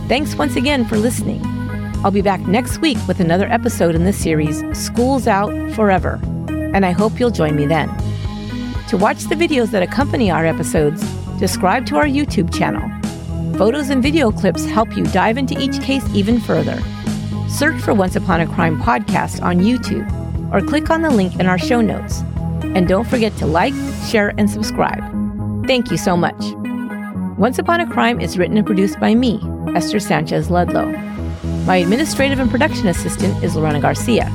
Thanks 0.08 0.36
once 0.36 0.56
again 0.56 0.86
for 0.86 0.96
listening. 0.98 1.57
I'll 2.04 2.12
be 2.12 2.22
back 2.22 2.42
next 2.42 2.78
week 2.80 2.98
with 3.08 3.20
another 3.20 3.48
episode 3.48 3.96
in 3.96 4.06
the 4.06 4.14
series 4.14 4.64
School's 4.78 5.28
Out 5.28 5.52
Forever, 5.72 6.20
and 6.48 6.86
I 6.86 6.92
hope 6.92 7.20
you'll 7.20 7.32
join 7.32 7.56
me 7.56 7.66
then. 7.66 7.90
To 8.90 8.98
watch 8.98 9.24
the 9.24 9.36
videos 9.36 9.72
that 9.72 9.82
accompany 9.82 10.30
our 10.30 10.46
episodes, 10.46 11.02
subscribe 11.40 11.88
to 11.88 11.98
our 11.98 12.06
YouTube 12.06 12.54
channel. 12.54 12.88
Photos 13.58 13.90
and 13.90 14.04
video 14.04 14.32
clips 14.32 14.64
help 14.64 14.96
you 14.96 15.06
dive 15.06 15.40
into 15.40 15.60
each 15.60 15.82
case 15.82 16.06
even 16.14 16.40
further. 16.40 16.80
Search 17.50 17.82
for 17.82 17.96
Once 17.96 18.16
Upon 18.16 18.42
a 18.42 18.48
Crime 18.48 18.80
podcast 18.80 19.42
on 19.42 19.58
YouTube 19.58 20.08
or 20.54 20.62
click 20.62 20.92
on 20.92 21.02
the 21.02 21.10
link 21.10 21.40
in 21.40 21.48
our 21.48 21.58
show 21.58 21.82
notes. 21.82 22.22
And 22.62 22.88
don't 22.88 23.08
forget 23.08 23.36
to 23.38 23.48
like, 23.48 23.74
share, 24.08 24.34
and 24.38 24.50
subscribe. 24.50 25.04
Thank 25.66 25.90
you 25.90 25.98
so 25.98 26.16
much. 26.16 26.40
Once 27.38 27.58
Upon 27.58 27.82
a 27.82 27.92
Crime 27.92 28.22
is 28.22 28.38
written 28.38 28.56
and 28.56 28.66
produced 28.66 29.00
by 29.00 29.16
me, 29.16 29.42
Esther 29.76 30.00
Sanchez 30.00 30.52
Ludlow. 30.52 31.17
My 31.68 31.76
administrative 31.76 32.40
and 32.40 32.50
production 32.50 32.88
assistant 32.88 33.44
is 33.44 33.58
Lorena 33.58 33.82
Garcia. 33.82 34.30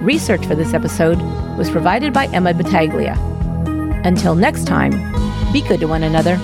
Research 0.00 0.44
for 0.44 0.56
this 0.56 0.74
episode 0.74 1.22
was 1.56 1.70
provided 1.70 2.12
by 2.12 2.26
Emma 2.26 2.52
Battaglia. 2.52 3.14
Until 4.04 4.34
next 4.34 4.66
time, 4.66 4.90
be 5.52 5.60
good 5.62 5.78
to 5.78 5.86
one 5.86 6.02
another. 6.02 6.36